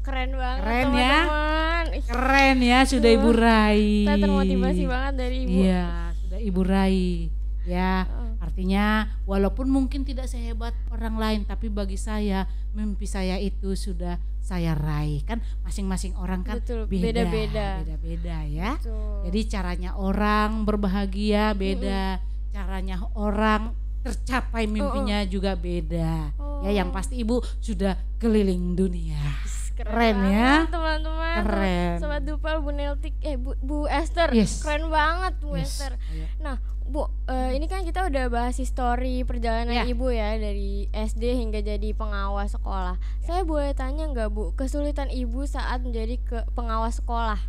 keren 0.00 0.36
banget 0.36 0.60
Keren 0.62 0.86
ya. 0.86 1.16
teman-teman. 1.18 1.84
Ih, 1.90 2.02
Keren 2.04 2.56
ya 2.60 2.78
sudah 2.84 3.10
ibu 3.10 3.30
raih. 3.32 4.04
Kita 4.04 4.14
termotivasi 4.20 4.82
banget 4.84 5.14
dari 5.16 5.36
ibu. 5.42 5.58
Iya, 5.58 5.84
sudah 6.14 6.38
ibu 6.38 6.60
raih. 6.62 7.16
Ya, 7.64 7.92
Heeh. 8.04 8.23
Artinya 8.44 9.08
walaupun 9.24 9.66
mungkin 9.72 10.04
tidak 10.04 10.28
sehebat 10.28 10.76
orang 10.92 11.16
lain 11.16 11.40
tapi 11.48 11.72
bagi 11.72 11.96
saya 11.96 12.44
mimpi 12.76 13.08
saya 13.08 13.40
itu 13.40 13.72
sudah 13.72 14.20
saya 14.44 14.76
raih. 14.76 15.24
Kan 15.24 15.40
masing-masing 15.64 16.12
orang 16.20 16.44
kan 16.44 16.60
Betul, 16.60 16.84
beda. 16.84 17.24
beda-beda. 17.24 17.68
Beda-beda 17.80 18.36
ya. 18.44 18.70
Betul. 18.76 19.32
Jadi 19.32 19.40
caranya 19.48 19.90
orang 19.96 20.68
berbahagia 20.68 21.56
beda, 21.56 22.20
caranya 22.52 23.00
orang 23.16 23.72
tercapai 24.04 24.68
mimpinya 24.68 25.24
juga 25.24 25.56
beda. 25.56 26.36
Ya, 26.60 26.70
yang 26.84 26.92
Oh. 26.92 26.94
pasti 26.94 27.24
ibu 27.24 27.40
sudah 27.64 27.96
keliling 28.20 28.76
dunia. 28.76 29.16
Keren, 29.74 29.90
keren 29.90 30.18
ya. 30.30 30.52
teman-teman. 30.70 31.40
Keren. 31.42 31.94
Sobat 31.98 32.22
Dupal 32.22 32.62
Bu 32.62 32.70
Neltik 32.70 33.14
eh 33.20 33.34
Bu, 33.34 33.58
Bu 33.58 33.90
Esther. 33.90 34.30
Yes. 34.30 34.62
Keren 34.62 34.88
banget 34.88 35.34
Bu 35.42 35.58
Yes, 35.58 35.74
Esther. 35.74 35.98
ayo. 36.14 36.26
Nah, 36.38 36.56
Bu, 36.84 37.08
eh, 37.26 37.56
ini 37.56 37.64
kan 37.64 37.80
kita 37.80 38.04
udah 38.06 38.28
bahas 38.28 38.60
histori 38.60 39.24
perjalanan 39.24 39.72
Ya. 39.72 39.84
Ibu 39.88 40.12
ya 40.12 40.36
dari 40.36 40.84
SD 40.92 41.32
hingga 41.32 41.64
jadi 41.64 41.96
pengawas 41.96 42.52
sekolah. 42.52 43.00
Saya 43.24 43.40
boleh 43.42 43.72
tanya 43.72 44.04
nggak 44.04 44.28
Bu, 44.28 44.52
kesulitan 44.52 45.08
Ibu 45.08 45.48
saat 45.48 45.80
menjadi 45.80 46.20
ke 46.20 46.38
pengawas 46.52 47.00
sekolah? 47.00 47.40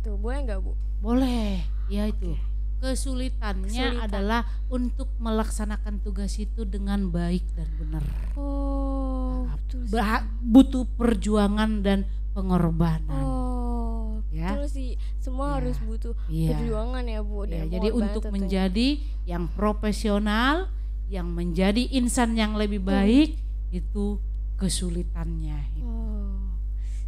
Tuh, 0.00 0.16
boleh 0.16 0.40
nggak 0.48 0.60
Bu? 0.64 0.72
Boleh, 0.98 1.62
ya 1.86 2.08
itu. 2.08 2.32
Kesulitannya 2.78 3.68
Kesulitan. 3.90 4.06
adalah 4.06 4.40
untuk 4.68 5.10
melaksanakan 5.18 5.98
tugas 5.98 6.36
itu 6.36 6.62
dengan 6.62 7.10
baik 7.10 7.42
dan 7.52 7.66
benar. 7.74 8.04
Oh, 8.34 9.44
Nah, 9.44 9.58
betul. 9.58 9.82
sih. 9.84 9.98
Butuh 10.40 10.84
perjuangan 10.94 11.82
dan 11.82 12.06
pengorbanan. 12.32 13.18
Oh, 13.18 14.22
Ya. 14.30 14.54
betul 14.54 14.68
sih. 14.68 14.90
Semua 15.18 15.46
Ya. 15.50 15.54
harus 15.58 15.76
butuh 15.80 16.14
Iya. 16.28 16.54
perjuangan 16.54 17.04
ya 17.04 17.20
Bu. 17.20 17.38
Ya, 17.44 17.66
jadi 17.66 17.88
untuk 17.90 18.22
tentunya. 18.22 18.34
menjadi 18.36 18.88
yang 19.24 19.44
profesional, 19.50 20.70
yang 21.08 21.26
menjadi 21.26 21.82
insan 21.90 22.34
yang 22.34 22.54
lebih 22.54 22.78
Hmm. 22.78 22.90
baik 22.94 23.30
itu 23.70 24.22
kesulitannya. 24.56 25.58
Oh, 25.80 26.54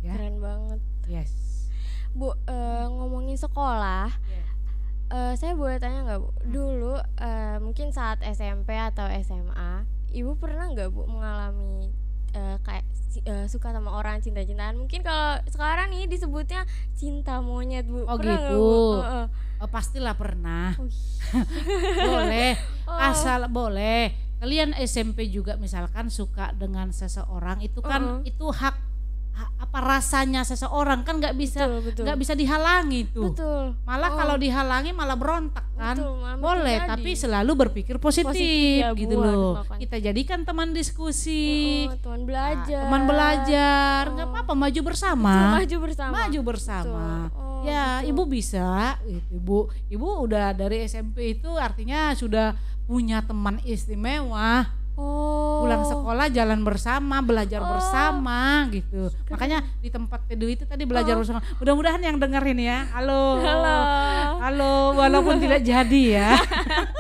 Ya. 0.00 0.16
keren 0.16 0.38
banget. 0.38 0.80
Yes. 1.06 1.30
Bu, 2.10 2.34
eh, 2.42 2.86
ngomongin 2.88 3.36
sekolah, 3.36 4.10
eh, 5.10 5.34
saya 5.34 5.52
boleh 5.52 5.76
tanya 5.76 6.02
nggak 6.04 6.18
Bu? 6.18 6.28
Dulu 6.44 6.94
eh, 6.96 7.56
mungkin 7.58 7.90
saat 7.90 8.22
SMP 8.22 8.72
atau 8.72 9.06
SMA, 9.20 9.84
Ibu 10.10 10.34
pernah 10.36 10.66
nggak 10.66 10.88
Bu 10.88 11.04
mengalami 11.04 11.90
eh, 12.30 12.56
kayak 12.60 12.84
eh, 13.22 13.46
suka 13.46 13.70
sama 13.70 13.90
orang 13.92 14.18
cinta-cintaan? 14.18 14.74
Mungkin 14.74 15.02
kalau 15.02 15.42
sekarang 15.46 15.90
nih 15.90 16.06
disebutnya 16.06 16.62
cinta 16.92 17.38
monyet 17.38 17.84
Bu. 17.84 18.02
Oh, 18.04 18.14
pernah 18.14 18.38
gitu. 18.40 18.54
Bu? 18.54 18.74
Heeh. 19.00 19.26
Oh, 19.60 19.68
pastilah 19.68 20.14
pernah. 20.14 20.72
Boleh, 22.00 22.56
Oh. 22.86 22.96
asal 22.96 23.46
boleh. 23.46 24.10
Kalian 24.40 24.72
SMP 24.74 25.28
juga 25.28 25.54
misalkan 25.54 26.08
suka 26.08 26.56
dengan 26.56 26.90
seseorang 26.90 27.60
itu 27.60 27.78
kan 27.78 28.00
Uh-uh. 28.18 28.20
itu 28.24 28.46
hak 28.48 28.72
ha- 28.72 28.88
apa 29.32 29.78
rasanya 29.78 30.42
seseorang 30.42 31.00
kan 31.00 31.16
nggak 31.16 31.32
bisa 31.32 31.64
nggak 31.70 32.18
bisa 32.18 32.34
dihalangi 32.34 33.06
tuh. 33.08 33.30
Betul. 33.30 33.78
Malah 33.82 34.10
Oh. 34.10 34.16
kalau 34.18 34.36
dihalangi 34.36 34.90
malah 34.90 35.14
berontak 35.14 35.62
kan. 35.74 35.94
Betul, 35.94 36.12
malah 36.18 36.36
Boleh, 36.36 36.76
jadi. 36.76 36.90
tapi 36.90 37.10
selalu 37.14 37.52
berpikir 37.56 37.96
positif, 37.96 38.34
Positif 38.34 38.82
ya, 38.82 38.90
gitu 38.92 39.14
loh. 39.14 39.62
melakukan. 39.62 39.78
Kita 39.78 39.96
jadikan 39.96 40.40
teman 40.42 40.74
diskusi, 40.74 41.86
Heeh, 41.86 41.96
teman 42.02 42.18
nah, 42.18 42.26
belajar. 42.26 42.80
teman 42.82 43.02
belajar, 43.06 44.00
nggak 44.10 44.26
Oh. 44.26 44.32
apa-apa 44.34 44.52
maju 44.58 44.80
bersama. 44.82 45.32
Betul, 45.32 45.54
maju 45.54 45.76
bersama. 45.80 46.12
Maju 46.18 46.40
bersama. 46.42 47.04
Betul. 47.24 47.40
Oh, 47.40 47.62
ya, 47.62 47.86
betul. 47.96 48.10
ibu 48.10 48.22
bisa. 48.26 48.68
Gitu, 49.00 49.28
Ibu, 49.32 49.58
ibu 49.88 50.08
udah 50.20 50.46
dari 50.50 50.82
SMP 50.82 51.16
itu 51.32 51.50
artinya 51.54 52.10
sudah 52.12 52.58
punya 52.84 53.22
teman 53.22 53.62
istimewa. 53.62 54.66
Oh. 55.00 55.64
Pulang 55.64 55.84
sekolah 55.84 56.28
jalan 56.28 56.60
bersama, 56.60 57.24
belajar 57.24 57.64
Oh. 57.64 57.68
bersama 57.72 58.68
gitu. 58.68 59.08
Makanya 59.32 59.64
di 59.80 59.88
tempat 59.88 60.20
teduh 60.28 60.48
itu 60.48 60.68
tadi 60.68 60.84
belajar 60.84 61.16
bersama. 61.16 61.40
Mudah-mudahan 61.56 62.00
yang 62.00 62.20
dengerin 62.20 62.60
ya. 62.60 62.78
Halo. 62.92 63.40
Halo. 63.40 63.78
Halo, 64.40 64.74
walaupun 64.96 65.40
tidak 65.40 65.64
jadi 65.64 66.02
ya. 66.20 66.30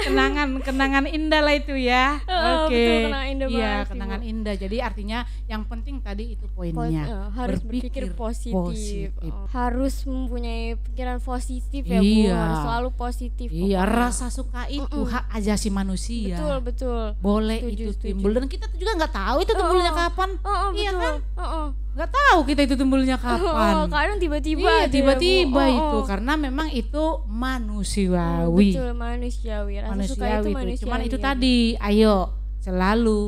kenangan 0.00 0.48
kenangan 0.60 1.04
indah 1.06 1.40
lah 1.40 1.54
itu 1.54 1.74
ya. 1.74 2.18
Oh, 2.26 2.66
Oke. 2.66 2.76
betul, 2.76 2.98
kenangan 3.06 3.28
indah 3.30 3.48
Iya, 3.48 3.72
kenangan 3.84 4.20
Bu. 4.20 4.26
indah. 4.26 4.54
Jadi 4.54 4.76
artinya 4.78 5.18
yang 5.44 5.62
penting 5.64 5.96
tadi 5.98 6.34
itu 6.34 6.44
Po- 6.46 6.60
poinnya. 6.60 7.04
eh, 7.04 7.26
harus 7.32 7.60
berpikir, 7.60 8.12
positif, 8.12 8.52
positif. 8.54 9.08
Oh, 9.24 9.46
harus 9.48 9.94
mempunyai 10.04 10.76
pikiran 10.78 11.18
positif 11.18 11.82
ya 11.82 11.98
bu 11.98 12.04
Iya. 12.04 12.36
harus 12.36 12.58
selalu 12.60 12.88
positif 12.94 13.48
Iya, 13.48 13.80
pokoknya. 13.80 13.98
rasa 13.98 14.26
suka 14.28 14.62
itu 14.68 14.84
Mm-mm. 14.94 15.08
hak 15.08 15.24
asasi 15.32 15.68
manusia. 15.70 16.36
betul 16.36 16.56
betul 16.62 17.04
Boleh 17.18 17.58
Setuju, 17.60 17.84
itu 17.86 17.92
timbul 17.98 18.30
dan 18.30 18.44
kita 18.46 18.66
juga 18.72 18.92
nggak 18.96 19.12
tahu 19.12 19.36
itu 19.40 19.52
timbulnya 19.52 19.90
Oh, 19.90 19.98
kapan. 19.98 20.30
oh, 20.38 20.48
oh, 20.50 20.70
Iya 20.72 20.90
betul 20.90 21.00
kan? 21.00 21.14
oh, 21.34 21.44
oh. 21.44 21.66
Nggak 21.94 22.10
tahu 22.10 22.38
kita 22.44 22.60
itu 22.62 22.74
timbulnya 22.74 23.14
kapan. 23.16 23.72
Oh, 23.72 23.86
kadang 23.86 24.18
tiba-tiba 24.18 24.60
Iya, 24.60 24.76
ya, 24.80 24.86
tiba-tiba 24.90 25.62
Oh, 25.62 25.70
itu 25.70 25.96
oh. 25.96 26.04
karena 26.04 26.32
memang 26.34 26.68
itu 26.68 26.98
Oh, 26.98 27.22
manusiawi. 27.24 28.74
betul 28.74 28.90
manusiawi 28.92 29.74
rasa 29.78 30.02
suka 30.04 30.26
itu 30.26 30.26
manusiawi 30.26 30.42
itu. 30.42 30.50
manusiawi 30.52 30.82
Cuman 30.82 31.00
itu 31.00 31.14
ya, 31.14 31.22
Bu. 31.22 31.24
tadi, 31.24 31.56
ayo 31.78 32.14
selalu 32.58 33.20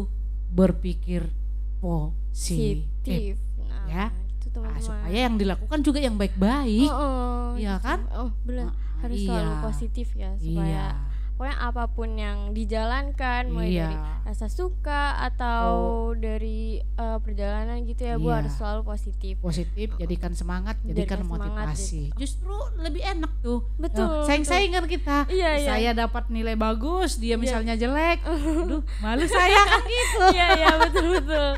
berpikir 0.48 1.31
positif. 1.79 3.38
nah, 3.57 3.87
Ya. 3.87 4.05
itu 4.37 4.46
Ah, 4.48 4.52
teman-teman 4.52 4.83
supaya 4.83 5.18
yang 5.22 5.37
dilakukan 5.37 5.79
juga 5.81 5.98
yang 5.98 6.16
baik-baik. 6.16 6.90
oh, 6.90 6.98
oh, 6.98 7.48
gitu. 7.55 7.79
kan? 7.79 7.98
oh 8.11 8.31
benar 8.42 8.66
Ah, 8.66 8.74
harus 8.98 9.16
iya. 9.16 9.29
selalu 9.31 9.52
positif 9.62 10.07
ya 10.12 10.31
supaya 10.35 10.66
Iya. 10.66 11.06
Pokoknya 11.37 11.57
apa 11.61 11.85
pun 11.87 12.16
yang 12.16 12.38
dijalankan 12.51 13.53
mulai 13.53 13.68
Iya. 13.70 13.92
dari 13.92 13.96
rasa 14.25 14.49
suka 14.49 15.20
atau 15.20 15.68
dari 16.16 16.81
eh, 16.81 17.18
perjalanan 17.20 17.85
gitu 17.85 18.03
ya 18.03 18.16
bu 18.16 18.33
Iya. 18.33 18.37
harus 18.40 18.53
selalu 18.57 18.83
positif 18.83 19.35
positif 19.38 19.92
jadikan 20.01 20.33
semangat 20.33 20.81
jadikan 20.81 20.96
Jadikan 20.96 21.18
semangat, 21.29 21.44
motivasi 21.77 22.03
justru 22.16 22.57
lebih 22.81 23.05
enak 23.05 23.33
tuh 23.38 23.68
Betul, 23.77 24.25
sayang 24.25 24.49
saingan 24.49 24.88
kita 24.88 25.29
Iya, 25.29 25.51
iya. 25.61 25.68
saya 25.68 25.90
dapat 25.92 26.33
nilai 26.33 26.57
bagus 26.57 27.20
dia 27.20 27.37
Iya. 27.37 27.38
misalnya 27.38 27.75
jelek 27.77 28.25
aduh 28.64 28.81
malu 28.99 29.29
saya 29.29 29.61
kan 29.62 29.85
gitu 29.85 30.25
iya 30.33 30.46
iya 30.57 30.72
betul 30.81 31.07
betul 31.20 31.49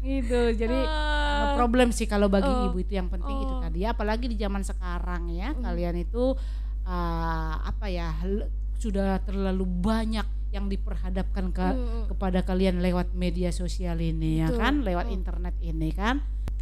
gitu 0.00 0.40
jadi 0.56 0.80
no 0.80 1.60
problem 1.60 1.92
sih 1.92 2.08
kalau 2.08 2.32
bagi 2.32 2.48
oh, 2.48 2.72
ibu 2.72 2.80
itu 2.80 2.96
yang 2.96 3.12
penting 3.12 3.36
itu 3.36 3.52
oh. 3.52 3.60
tadi 3.60 3.84
apalagi 3.84 4.32
di 4.32 4.36
zaman 4.40 4.64
sekarang 4.64 5.28
ya 5.28 5.52
Mm. 5.52 5.60
kalian 5.60 5.96
itu 6.00 6.32
ah, 6.84 7.60
apa 7.62 7.92
ya 7.92 8.16
sudah 8.76 9.18
terlalu 9.20 9.64
banyak 9.64 10.24
yang 10.50 10.70
diperhadapkan 10.70 11.50
ke 11.50 11.66
mm, 11.66 12.02
kepada 12.08 12.40
kalian 12.40 12.78
lewat 12.78 13.10
media 13.12 13.50
sosial 13.50 13.98
ini 13.98 14.38
ya 14.38 14.48
Betul. 14.48 14.60
kan? 14.60 14.74
Lewat 14.82 15.06
Mm. 15.08 15.16
internet 15.16 15.54
ini 15.58 15.88
kan? 15.90 16.16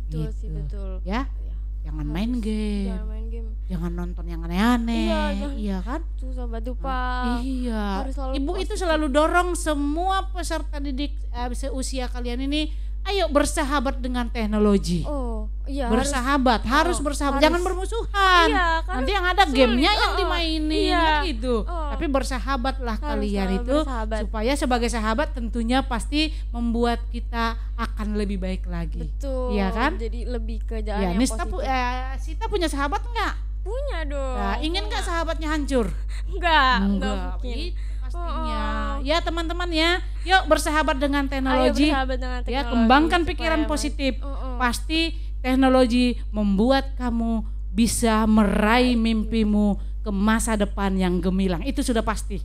Betul 0.08 0.32
sih 0.32 0.48
Gitu. 0.48 0.56
betul. 0.58 0.92
Ya? 1.04 1.28
Ya, 1.28 1.54
jangan 1.84 2.04
harus. 2.04 2.14
main 2.14 2.32
game. 2.40 2.88
Jangan 2.88 3.06
main 3.06 3.26
game. 3.28 3.48
Jangan 3.68 3.92
nonton 3.92 4.24
yang 4.24 4.40
aneh-aneh. 4.42 5.06
Iya, 5.08 5.48
iya, 5.56 5.78
kan? 5.80 6.00
Tuh 6.16 6.32
sobat 6.32 6.60
dupa 6.62 6.96
iya. 7.40 8.04
Harus 8.04 8.16
selalu 8.16 8.32
ibu 8.36 8.52
itu 8.54 8.64
positif. 8.68 8.80
selalu 8.80 9.06
dorong 9.08 9.48
semua 9.52 10.16
peserta 10.28 10.76
didik 10.76 11.12
eh, 11.28 11.48
seusia 11.52 12.08
kalian 12.08 12.44
ini 12.44 12.72
ayo 13.02 13.28
bersahabat 13.28 13.98
dengan 13.98 14.28
teknologi. 14.28 15.04
Oh 15.04 15.52
iya 15.64 15.86
harus 15.86 15.94
bersahabat 16.04 16.60
harus, 16.64 16.96
oh, 16.96 17.02
bersahabat 17.02 17.36
harus. 17.36 17.44
jangan 17.44 17.60
bermusuhan 17.62 18.46
iya 18.48 18.66
karena 18.80 18.94
nanti 18.96 19.10
yang 19.10 19.26
ada 19.26 19.42
sulit. 19.42 19.56
gamenya 19.56 19.92
yang 19.92 20.02
Oh, 20.02 20.08
oh. 20.08 20.18
dimainin 20.18 20.72
Iya. 20.84 20.98
kan 20.98 21.22
gitu 21.24 21.54
Oh. 21.62 21.88
tapi 21.88 22.06
bersahabatlah 22.08 22.96
Harus 22.96 23.08
kalian 23.08 23.48
itu 23.56 23.76
bersahabat. 23.78 24.20
supaya 24.22 24.52
sebagai 24.54 24.88
sahabat 24.88 25.28
tentunya 25.32 25.78
pasti 25.80 26.20
membuat 26.50 26.98
kita 27.08 27.44
akan 27.74 28.08
lebih 28.14 28.38
baik 28.38 28.66
lagi 28.66 29.06
betul 29.06 29.52
Iya 29.52 29.70
kan? 29.70 29.90
jadi 29.96 30.20
lebih 30.28 30.58
ke 30.62 30.80
jalan 30.80 30.98
ya 30.98 31.06
yang 31.06 31.16
Nista 31.16 31.38
positif 31.38 31.52
pu- 31.52 31.62
eh, 31.62 31.90
Sita 32.18 32.44
punya 32.46 32.66
sahabat 32.66 33.02
nggak 33.02 33.34
punya 33.62 33.98
dong 34.04 34.34
Nah, 34.34 34.56
ingin 34.58 34.82
nggak 34.84 35.02
sahabatnya 35.02 35.48
hancur 35.48 35.86
enggak 36.26 36.74
enggak 36.80 37.38
mungkin 37.38 37.56
itu 37.60 37.70
pastinya 38.02 38.58
Oh, 38.58 38.58
oh. 38.92 38.94
ya 39.00 39.16
teman-teman 39.18 39.70
ya 39.70 39.90
yuk 40.22 40.42
bersahabat 40.44 40.96
dengan 40.96 41.24
Ayo 41.24 41.32
teknologi 41.32 41.88
bersahabat 41.88 42.16
dengan 42.18 42.40
ya 42.40 42.44
teknologi 42.44 42.68
kembangkan 42.68 43.20
supaya 43.20 43.30
pikiran 43.32 43.62
positif 43.64 44.12
Oh, 44.18 44.28
oh. 44.28 44.56
pasti 44.58 45.00
teknologi 45.42 46.16
membuat 46.30 46.94
kamu 46.96 47.44
bisa 47.74 48.24
meraih 48.30 48.94
mimpimu 48.94 49.76
ke 50.02 50.10
masa 50.14 50.54
depan 50.54 50.94
yang 50.94 51.18
gemilang 51.18 51.60
itu 51.66 51.82
sudah 51.82 52.00
pasti 52.00 52.40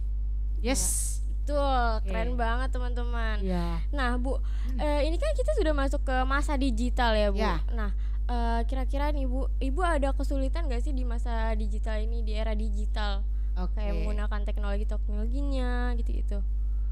yes 0.59 1.17
Betul, 1.47 2.03
keren 2.03 2.35
banget 2.35 2.75
teman-teman. 2.75 3.39
Ya. 3.39 3.79
Nah, 3.95 4.19
Bu, 4.19 4.35
eh, 4.75 5.07
ini 5.07 5.15
kan 5.15 5.31
kita 5.31 5.55
sudah 5.55 5.71
masuk 5.71 6.03
ke 6.03 6.15
masa 6.27 6.59
digital 6.59 7.15
ya, 7.15 7.31
Bu. 7.31 7.39
Ya. 7.39 7.63
Nah, 7.71 7.95
eh, 8.27 8.67
kira-kira 8.67 9.15
nih, 9.15 9.31
Bu, 9.31 9.47
Ibu 9.63 9.79
ada 9.79 10.11
kesulitan 10.11 10.67
gak 10.67 10.83
sih 10.83 10.91
di 10.91 11.07
masa 11.07 11.55
digital 11.55 12.03
ini, 12.03 12.19
di 12.19 12.35
era 12.35 12.51
digital? 12.51 13.23
Oke. 13.55 13.79
Kayak 13.79 13.95
menggunakan 13.95 14.43
teknologi-teknologinya 14.43 15.95
gitu-gitu. 15.95 16.43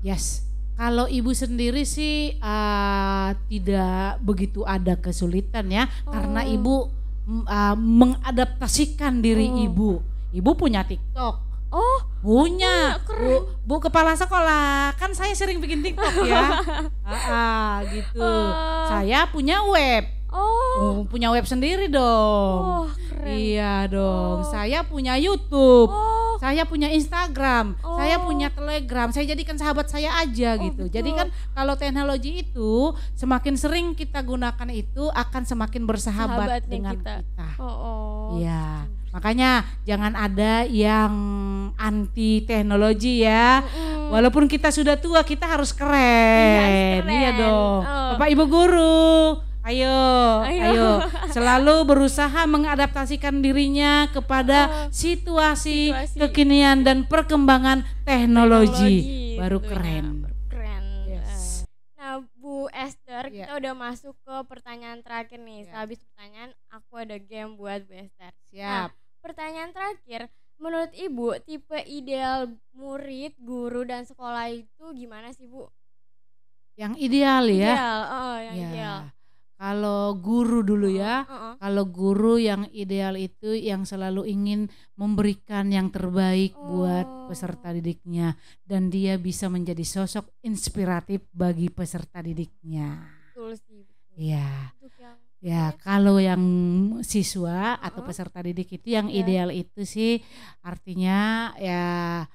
Yes. 0.07 0.47
Kalau 0.75 1.07
ibu 1.07 1.31
sendiri 1.31 1.83
sih 1.83 2.35
uh, 2.37 3.31
tidak 3.47 4.19
begitu 4.19 4.61
ada 4.61 4.93
kesulitan 4.93 5.67
ya, 5.67 5.87
karena 6.03 6.43
Oh. 6.43 6.51
ibu 6.51 6.75
mm, 7.23 7.43
uh, 7.43 7.75
mengadaptasikan 7.75 9.19
diri 9.19 9.47
Oh. 9.47 9.63
ibu. 9.63 9.91
Ibu 10.29 10.51
punya 10.53 10.83
TikTok, 10.83 11.35
Oh, 11.71 11.99
punya. 12.19 12.99
keren. 13.03 13.23
Bu, 13.23 13.35
bu 13.63 13.75
kepala 13.81 14.13
sekolah, 14.13 14.91
kan 14.93 15.11
saya 15.11 15.31
sering 15.31 15.59
bikin 15.59 15.79
TikTok 15.81 16.11
ya. 16.23 16.59
Ah, 17.07 17.23
ah, 17.31 17.73
gitu. 17.85 18.19
Oh. 18.19 18.51
Saya 18.85 19.27
punya 19.27 19.63
web, 19.63 20.03
oh, 20.27 20.75
Oh, 20.75 20.95
punya 21.05 21.31
web 21.31 21.43
sendiri 21.43 21.87
dong. 21.87 22.83
oh, 22.83 22.87
keren. 23.07 23.31
Iya 23.31 23.87
dong. 23.87 24.43
Oh. 24.43 24.47
Saya 24.47 24.83
punya 24.83 25.15
YouTube. 25.15 25.87
Oh, 25.87 26.24
Saya 26.37 26.63
punya 26.63 26.89
Instagram, 26.89 27.75
saya 27.79 28.15
Oh. 28.17 28.23
punya 28.23 28.47
Telegram. 28.49 29.07
Saya 29.09 29.25
jadikan 29.27 29.55
sahabat 29.55 29.87
saya 29.87 30.11
aja 30.17 30.55
Oh, 30.55 30.63
gitu. 30.63 30.83
betul. 30.85 30.93
Jadi 30.93 31.09
kan 31.11 31.27
kalau 31.51 31.73
teknologi 31.75 32.43
itu 32.43 32.71
semakin 33.13 33.55
sering 33.55 33.87
kita 33.91 34.19
gunakan 34.19 34.69
itu 34.69 35.07
akan 35.07 35.43
semakin 35.43 35.83
bersahabat 35.83 36.61
Sahabatnya 36.61 36.69
dengan 36.69 36.95
kita. 36.95 37.13
kita. 37.23 37.47
oh, 37.57 37.65
oh. 37.65 38.25
Iya. 38.37 38.85
Makanya 39.09 39.51
jangan 39.87 40.11
ada 40.11 40.67
yang 40.67 41.13
anti 41.73 42.43
teknologi 42.43 43.23
ya. 43.23 43.63
Mm-mm. 43.63 44.11
Walaupun 44.11 44.43
kita 44.45 44.69
sudah 44.69 44.99
tua, 44.99 45.23
kita 45.23 45.47
harus 45.47 45.71
keren. 45.71 46.99
keren. 46.99 47.07
Iya 47.07 47.29
dong. 47.33 47.79
Oh. 47.81 48.11
Bapak 48.15 48.27
Ibu 48.27 48.43
guru, 48.45 49.39
ayo, 49.65 49.97
Ayo. 50.45 50.61
ayo, 50.63 50.89
selalu 51.29 51.75
berusaha 51.83 52.45
mengadaptasikan 52.45 53.41
dirinya 53.41 54.05
kepada 54.09 54.59
Oh. 54.65 54.93
situasi, 54.93 55.89
Situasi. 55.89 56.17
kekinian 56.21 56.85
dan 56.85 57.03
perkembangan 57.03 57.81
teknologi. 58.05 59.01
Teknologi 59.01 59.35
Baru 59.35 59.59
keren. 59.59 60.05
Keren. 60.47 60.85
Yes. 61.09 61.65
Nah, 61.97 62.21
Bu 62.35 62.69
Esther, 62.69 63.27
Iya. 63.27 63.49
kita 63.49 63.53
udah 63.57 63.73
masuk 63.75 64.15
ke 64.15 64.35
pertanyaan 64.45 65.01
terakhir 65.01 65.37
nih. 65.37 65.65
Iya. 65.65 65.67
Sehabis 65.67 65.99
pertanyaan, 66.05 66.51
aku 66.69 66.93
ada 66.95 67.17
game 67.17 67.51
buat 67.55 67.83
Bu 67.83 67.93
Esther. 67.95 68.31
Siap. 68.47 68.89
Pertanyaan 69.19 69.73
terakhir, 69.73 70.29
menurut 70.55 70.93
Ibu, 70.93 71.41
tipe 71.41 71.81
ideal 71.83 72.47
murid, 72.71 73.33
guru, 73.41 73.83
dan 73.83 74.05
sekolah 74.05 74.47
itu 74.47 74.85
gimana 74.93 75.33
sih, 75.33 75.49
Bu? 75.49 75.67
Yang 76.75 76.93
ideal 77.01 77.43
ya. 77.47 77.73
Ideal, 77.73 78.01
oh, 78.05 78.37
yang 78.37 78.55
Ya. 78.55 78.67
ideal. 78.69 78.99
Kalau 79.55 80.19
guru 80.19 80.61
dulu 80.61 80.91
ya. 80.91 81.23
Heeh. 81.23 81.53
Kalau 81.63 81.83
guru 81.87 82.35
yang 82.35 82.67
ideal 82.75 83.15
itu 83.15 83.55
yang 83.55 83.87
selalu 83.87 84.27
ingin 84.27 84.67
memberikan 84.99 85.71
yang 85.71 85.87
terbaik 85.89 86.51
buat 86.53 87.07
Oh. 87.07 87.27
peserta 87.31 87.71
didiknya 87.71 88.35
dan 88.67 88.91
dia 88.91 89.15
bisa 89.15 89.47
menjadi 89.47 89.81
sosok 89.81 90.27
inspiratif 90.43 91.23
bagi 91.31 91.71
peserta 91.71 92.19
didiknya. 92.19 92.99
Betul 93.31 93.55
sih. 93.57 93.83
Iya. 94.15 94.75
Ya, 95.45 95.77
kalau 95.77 96.17
yang 96.17 96.41
siswa 97.05 97.77
atau 97.77 98.01
Heeh. 98.01 98.07
peserta 98.09 98.39
didik 98.41 98.81
itu 98.81 98.97
yang 98.97 99.05
Iya. 99.07 99.21
ideal 99.21 99.49
itu 99.53 99.85
sih 99.85 100.17
artinya 100.65 101.53
ya 101.61 102.25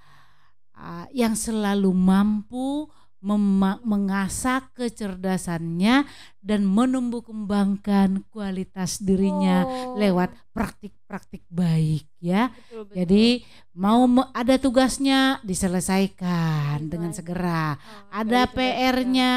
ah, 0.72 1.06
yang 1.10 1.34
selalu 1.34 1.90
mampu 1.90 2.86
mengasah 3.20 4.64
kecerdasannya 4.72 6.08
dan 6.40 6.60
menumbuh 6.64 7.20
kembangkan 7.20 8.24
kualitas 8.28 8.96
dirinya 8.96 9.62
Oh, 9.62 9.92
lewat 9.94 10.32
praktik-praktik 10.50 11.44
baik 11.46 12.08
ya. 12.16 12.48
betul, 12.48 12.88
betul. 12.88 12.94
Jadi 12.96 13.26
mau 13.72 14.02
ada 14.32 14.56
tugasnya 14.56 15.36
diselesaikan 15.44 16.88
dengan 16.88 17.12
segera. 17.12 17.76
Diselesaikan. 17.76 18.08
Oh, 18.08 18.18
Ada. 18.24 18.40
PR-nya 18.48 19.32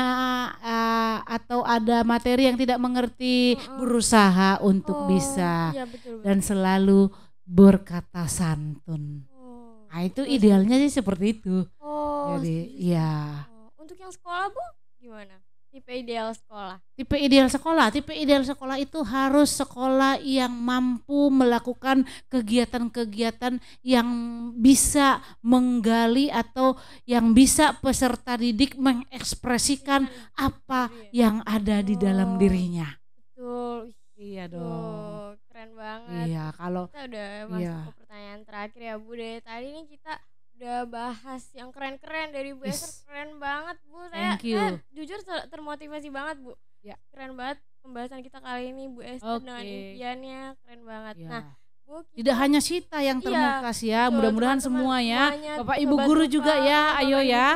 uh, 0.58 1.18
atau 1.28 1.60
ada 1.62 2.02
materi 2.04 2.48
yang 2.48 2.56
tidak 2.56 2.80
mengerti, 2.80 3.60
Heeh. 3.60 3.78
berusaha 3.78 4.60
untuk 4.60 4.96
Oh, 4.96 5.08
bisa 5.08 5.72
iya, 5.72 5.84
betul, 5.84 6.18
betul. 6.18 6.24
dan 6.24 6.38
selalu 6.40 7.02
berkata 7.44 8.24
santun. 8.26 9.28
Oh, 9.30 9.84
Nah, 9.92 10.02
itu 10.02 10.24
betul 10.24 10.34
idealnya 10.34 10.80
sih 10.80 10.90
seperti 10.90 11.38
itu. 11.38 11.68
Oh, 11.78 12.40
Jadi, 12.40 12.72
ya. 12.80 13.44
Untuk 13.84 14.00
yang 14.00 14.16
sekolah, 14.16 14.48
Bu, 14.48 14.64
gimana? 14.96 15.36
Tipe 15.68 15.90
ideal 15.90 16.32
sekolah. 16.32 16.78
Tipe 16.94 17.18
ideal 17.18 17.50
sekolah, 17.50 17.90
tipe 17.90 18.14
ideal 18.14 18.46
sekolah 18.46 18.78
itu 18.78 19.02
harus 19.04 19.58
sekolah 19.58 20.22
yang 20.22 20.54
mampu 20.54 21.28
melakukan 21.28 22.06
kegiatan-kegiatan 22.30 23.58
yang 23.82 24.08
bisa 24.56 25.18
menggali 25.44 26.30
atau 26.30 26.78
yang 27.04 27.34
bisa 27.34 27.74
peserta 27.82 28.38
didik 28.38 28.78
mengekspresikan 28.78 30.06
apa 30.38 30.88
diri 30.88 31.10
ya? 31.10 31.28
yang 31.28 31.36
ada 31.44 31.82
di 31.82 31.96
dalam 31.98 32.38
Oh. 32.38 32.40
dirinya. 32.40 32.88
Betul. 33.18 33.92
Iya 34.14 34.46
Tuh, 34.46 35.36
keren 35.50 35.74
banget. 35.74 36.26
Iya, 36.30 36.46
kalau 36.54 36.86
Kita 36.88 37.02
udah 37.10 37.28
masuk 37.50 37.60
Iya. 37.66 37.76
ke 37.82 37.92
pertanyaan 37.98 38.42
terakhir 38.46 38.80
ya, 38.80 38.96
Bu. 38.96 39.12
Dari 39.18 39.42
tadi 39.42 39.68
nih 39.74 39.86
kita 39.90 40.14
udah 40.56 40.86
bahas 40.86 41.44
yang 41.52 41.70
keren-keren 41.70 42.30
dari 42.30 42.52
Bu 42.52 42.64
Esther. 42.64 42.88
Yes. 42.88 43.04
Keren 43.04 43.32
banget, 43.38 43.78
Bu. 43.84 44.00
Saya, 44.06 44.14
Thank 44.32 44.44
you. 44.44 44.58
saya 44.58 44.72
jujur 44.92 45.20
ter- 45.22 45.48
termotivasi 45.50 46.08
banget, 46.08 46.38
Bu. 46.40 46.54
Ya. 46.80 46.96
Keren 47.10 47.34
banget 47.34 47.58
pembahasan 47.80 48.22
kita 48.22 48.40
kali 48.40 48.70
ini, 48.70 48.88
Bu 48.88 49.02
Esther 49.02 49.40
dengan 49.40 49.60
Oke. 49.60 49.68
impiannya 49.68 50.40
keren 50.58 50.82
banget. 50.84 51.16
ya. 51.20 51.30
Nah, 51.30 51.44
Bu, 51.84 51.96
kita 52.08 52.16
tidak 52.16 52.36
hanya 52.40 52.60
Sita 52.60 53.00
yang 53.00 53.20
Iya, 53.20 53.26
termukas 53.26 53.78
ya, 53.82 54.02
betul, 54.08 54.16
mudah-mudahan 54.16 54.60
semua 54.60 54.96
ya. 54.98 55.24
semuanya, 55.30 55.54
Bapak 55.60 55.78
Ibu 55.78 55.94
sobat 55.94 56.06
guru 56.08 56.24
juga 56.26 56.54
ya, 56.56 56.82
ayo 56.98 57.20
ya. 57.20 57.48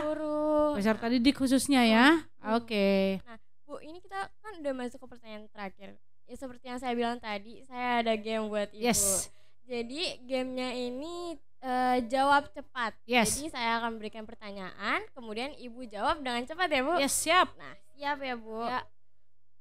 Peserta 0.76 1.08
didik 1.08 1.36
khususnya 1.38 1.82
ya. 1.82 2.06
Hmm. 2.44 2.60
Oke. 2.60 3.18
Bu, 3.64 3.80
ini 3.80 4.00
kita 4.00 4.28
kan 4.38 4.54
udah 4.60 4.74
masuk 4.76 5.00
ke 5.00 5.08
pertanyaan 5.08 5.48
terakhir. 5.48 5.96
Ya 6.28 6.36
seperti 6.36 6.68
yang 6.68 6.76
saya 6.76 6.92
bilang 6.92 7.20
tadi, 7.20 7.64
saya 7.64 8.04
ada 8.04 8.14
game 8.16 8.52
buat 8.52 8.68
Ibu. 8.72 8.84
Yes. 8.84 9.32
Jadi 9.64 10.24
gamenya 10.24 10.72
ini 10.72 11.36
eh, 11.62 11.98
jawab 12.10 12.50
cepat. 12.54 12.94
Yes. 13.10 13.38
Jadi 13.38 13.54
saya 13.54 13.82
akan 13.82 13.98
berikan 13.98 14.24
pertanyaan, 14.28 15.06
kemudian 15.14 15.54
Ibu 15.58 15.90
jawab 15.90 16.22
dengan 16.22 16.46
cepat 16.46 16.70
ya 16.70 16.82
Bu. 16.86 16.96
Yes, 17.02 17.16
siap. 17.16 17.54
Nah 17.58 17.74
siap 17.98 18.22
ya 18.22 18.38
Bu. 18.38 18.62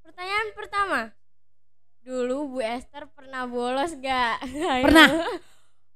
Pertanyaan 0.05 0.49
pertama. 0.53 1.01
Dulu 2.05 2.55
Bu 2.55 2.59
Esther 2.63 3.11
pernah 3.11 3.49
bolos 3.49 3.97
gak? 3.99 4.39
Pernah. 4.87 5.09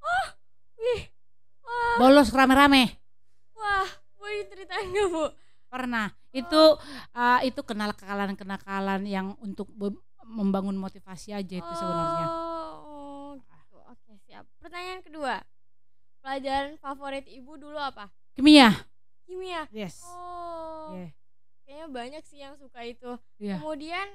oh, 0.03 0.27
wih, 0.81 1.07
wah, 1.63 2.03
Bolos 2.03 2.35
rame-rame. 2.35 2.99
wah, 3.55 3.87
boleh 4.19 4.43
ceritain 4.51 4.91
gak 4.91 5.09
Bu? 5.13 5.31
Pernah. 5.71 6.11
Itu 6.35 6.81
uh, 7.15 7.41
itu 7.47 7.61
kenakalan-kenakalan 7.63 9.07
yang 9.07 9.39
untuk 9.39 9.71
membangun 10.27 10.75
motivasi 10.75 11.31
aja 11.37 11.55
itu 11.63 11.73
sebenarnya. 11.79 12.27
Oh, 12.27 12.75
oh, 12.83 13.31
gitu. 13.39 13.79
Oke 13.87 14.19
siap. 14.27 14.49
Pertanyaan 14.59 15.05
kedua. 15.07 15.39
Pelajaran 16.21 16.77
favorit 16.77 17.25
Ibu 17.25 17.57
dulu 17.57 17.81
apa? 17.81 18.13
Kimia. 18.37 18.73
Kimia. 19.25 19.65
Yes. 19.73 20.05
Oh. 20.05 20.93
Yeah. 20.93 21.11
Kayaknya 21.65 21.87
banyak 21.89 22.23
sih 22.29 22.39
yang 22.43 22.55
suka 22.61 22.85
itu. 22.85 23.17
Iya. 23.41 23.57
Kemudian 23.57 24.09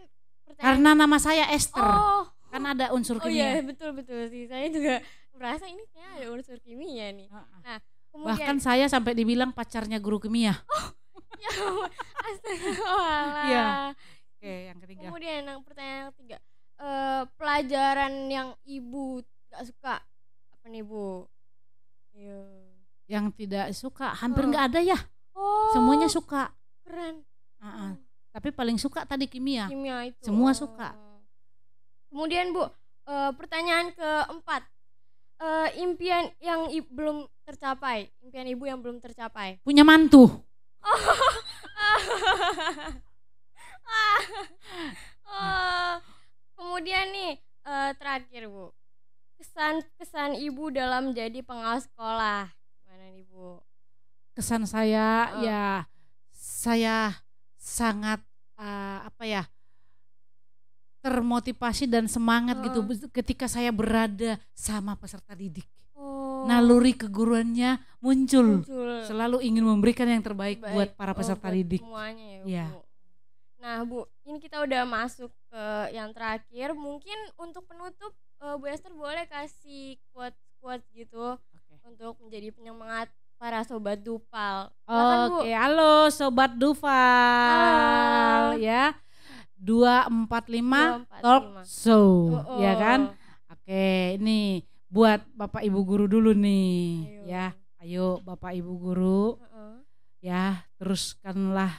pertanyaan 0.45 0.65
Karena 0.65 0.89
nama 0.93 1.17
saya 1.17 1.49
Esther. 1.49 1.81
Oh, 1.81 2.29
Kan 2.53 2.63
ada 2.63 2.93
unsur 2.93 3.17
oh 3.19 3.27
iya 3.27 3.57
kimia. 3.57 3.67
betul 3.67 3.91
betul 3.97 4.21
sih. 4.29 4.45
Saya 4.45 4.69
juga 4.69 5.01
merasa 5.35 5.65
ini 5.67 5.83
kayaknya 5.91 6.09
ada 6.15 6.27
unsur 6.31 6.57
kimia 6.61 7.09
nih. 7.11 7.27
Heeh. 7.27 7.79
Kemudian 8.13 8.31
Bahkan 8.31 8.57
saya 8.63 8.85
sampai 8.87 9.11
dibilang 9.11 9.51
pacarnya 9.51 9.99
guru 9.99 10.21
kimia. 10.23 10.55
ya 11.35 11.51
ampun, 11.51 11.91
astaga 12.31 12.71
walah. 12.79 13.43
Iya. 13.49 13.65
Oke, 14.39 14.53
yang 14.71 14.77
ketiga. 14.79 15.01
Kemudian 15.09 15.41
yang 15.43 15.61
pertanyaan 15.65 15.97
yang 15.99 16.11
ketiga. 16.15 16.37
Eh 16.75 17.23
pelajaran 17.35 18.13
yang 18.27 18.49
Ibu 18.63 19.19
gak 19.51 19.63
suka 19.67 19.95
apa 20.51 20.65
nih, 20.67 20.83
Bu? 20.83 21.27
Iya. 22.15 22.39
Yang 23.05 23.25
tidak 23.37 23.65
suka 23.71 24.11
hampir 24.15 24.43
Oh. 24.43 24.47
nggak 24.49 24.65
ada 24.71 24.79
ya. 24.81 24.97
Oh. 25.35 25.71
Semuanya 25.71 26.07
suka. 26.07 26.51
keren. 26.81 27.25
Heeh. 27.59 27.91
Tapi 28.29 28.49
paling 28.51 28.77
suka 28.77 29.03
tadi 29.03 29.25
kimia. 29.25 29.65
Kimia 29.65 30.05
itu. 30.05 30.21
Semua 30.21 30.53
Oh. 30.53 30.55
suka. 30.55 30.93
Kemudian 32.07 32.53
Bu, 32.53 32.69
eh, 33.05 33.31
pertanyaan 33.33 33.89
keempat. 33.91 34.63
Eh, 35.35 35.69
impian 35.83 36.31
yang 36.39 36.69
i- 36.69 36.85
belum 36.85 37.27
tercapai, 37.43 38.07
impian 38.23 38.47
Ibu 38.47 38.63
yang 38.65 38.79
belum 38.79 39.01
tercapai. 39.01 39.59
Punya 39.61 39.83
mantu. 39.83 40.29
oh, 45.25 45.93
kemudian 46.55 47.05
nih 47.11 47.33
eh, 47.65 47.91
terakhir 47.97 48.47
Bu. 48.47 48.71
Kesan 49.35 49.83
kesan 49.95 50.31
Ibu 50.33 50.71
dalam 50.71 51.11
jadi 51.11 51.39
pengawas 51.39 51.85
sekolah. 51.85 52.47
Gimana 52.77 53.05
nih 53.11 53.25
Bu? 53.25 53.59
kesan 54.31 54.67
saya 54.67 55.31
Oh. 55.31 55.39
ya 55.41 55.87
saya 56.29 57.23
sangat 57.55 58.19
uh, 58.59 58.99
apa 59.01 59.23
ya 59.23 59.47
termotivasi 60.99 61.85
dan 61.85 62.09
semangat 62.09 62.59
gitu 62.59 62.81
Oh. 62.81 62.85
be- 62.85 63.07
ketika 63.13 63.45
saya 63.45 63.71
berada 63.71 64.35
sama 64.51 64.97
peserta 64.97 65.31
didik. 65.31 65.63
Oh, 65.93 66.43
Naluri 66.43 66.91
keguruannya 66.91 67.79
muncul. 68.01 68.59
muncul. 68.59 69.07
Selalu 69.07 69.39
ingin 69.45 69.63
memberikan 69.63 70.03
yang 70.03 70.19
terbaik 70.19 70.59
Baik. 70.59 70.73
buat 70.73 70.89
para 70.97 71.13
Oh, 71.13 71.17
peserta 71.17 71.47
buat 71.47 71.55
didik. 71.55 71.79
Semuanya 71.79 72.25
ya, 72.25 72.41
Iya. 72.43 72.67
Bu. 72.67 72.79
Nah, 73.55 73.77
Bu, 73.81 73.99
ini 74.25 74.37
kita 74.37 74.61
udah 74.61 74.83
masuk 74.83 75.31
ke 75.47 75.63
yang 75.91 76.11
terakhir. 76.11 76.75
Mungkin 76.75 77.17
untuk 77.39 77.63
penutup 77.63 78.11
eh, 78.41 78.55
Bu 78.55 78.65
Esther 78.65 78.91
boleh 78.91 79.23
kasih 79.27 79.95
quote-quote 80.11 80.83
gitu 80.91 81.37
untuk 81.85 82.17
menjadi 82.19 82.49
penyemangat 82.49 83.07
para 83.37 83.61
sobat 83.61 84.01
Dupal. 84.01 84.71
Oke, 84.87 85.51
halo 85.53 86.09
sobat 86.09 86.55
Duval 86.55 88.55
Halo. 88.55 88.57
ya. 88.57 88.95
245 89.55 91.05
245. 91.05 91.21
Talk 91.21 91.43
Show 91.63 92.09
Oh, 92.33 92.57
ya 92.59 92.71
oh. 92.71 92.75
kan? 92.77 92.99
Oke, 93.49 94.17
ini 94.17 94.61
buat 94.87 95.21
Bapak 95.31 95.61
Ibu 95.61 95.79
guru 95.83 96.05
dulu 96.05 96.31
nih 96.31 96.79
Ayo. 97.01 97.21
ya. 97.25 97.45
Ayo 97.79 98.07
Bapak 98.19 98.51
Ibu 98.53 98.71
guru 98.75 99.21
Heeh. 99.37 99.73
ya, 100.21 100.43
teruskanlah 100.77 101.71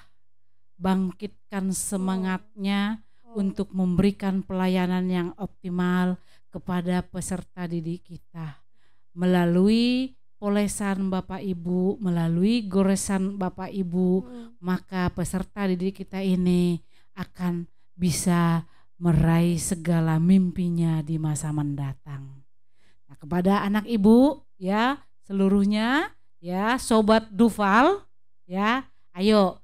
bangkitkan 0.76 1.72
semangatnya 1.72 3.00
Oh. 3.26 3.42
untuk 3.42 3.68
memberikan 3.70 4.40
pelayanan 4.40 5.04
yang 5.06 5.28
optimal 5.36 6.16
kepada 6.56 7.04
peserta 7.04 7.68
didik 7.68 8.08
kita 8.16 8.64
melalui 9.12 10.16
polesan 10.40 11.12
Bapak 11.12 11.44
Ibu, 11.44 12.00
melalui 12.00 12.64
goresan 12.64 13.36
Bapak 13.36 13.68
Ibu, 13.68 14.24
Mm. 14.24 14.48
maka 14.64 15.12
peserta 15.12 15.68
didik 15.68 16.00
kita 16.00 16.24
ini 16.24 16.80
akan 17.12 17.68
bisa 17.92 18.64
meraih 18.96 19.60
segala 19.60 20.16
mimpinya 20.16 21.04
di 21.04 21.20
masa 21.20 21.52
mendatang. 21.52 22.44
Nah, 23.08 23.16
kepada 23.20 23.64
anak 23.64 23.84
ibu 23.84 24.40
ya 24.56 25.00
seluruhnya 25.28 26.12
ya 26.40 26.80
sobat 26.80 27.28
Duval 27.32 28.04
ya, 28.48 28.88
ayo 29.12 29.60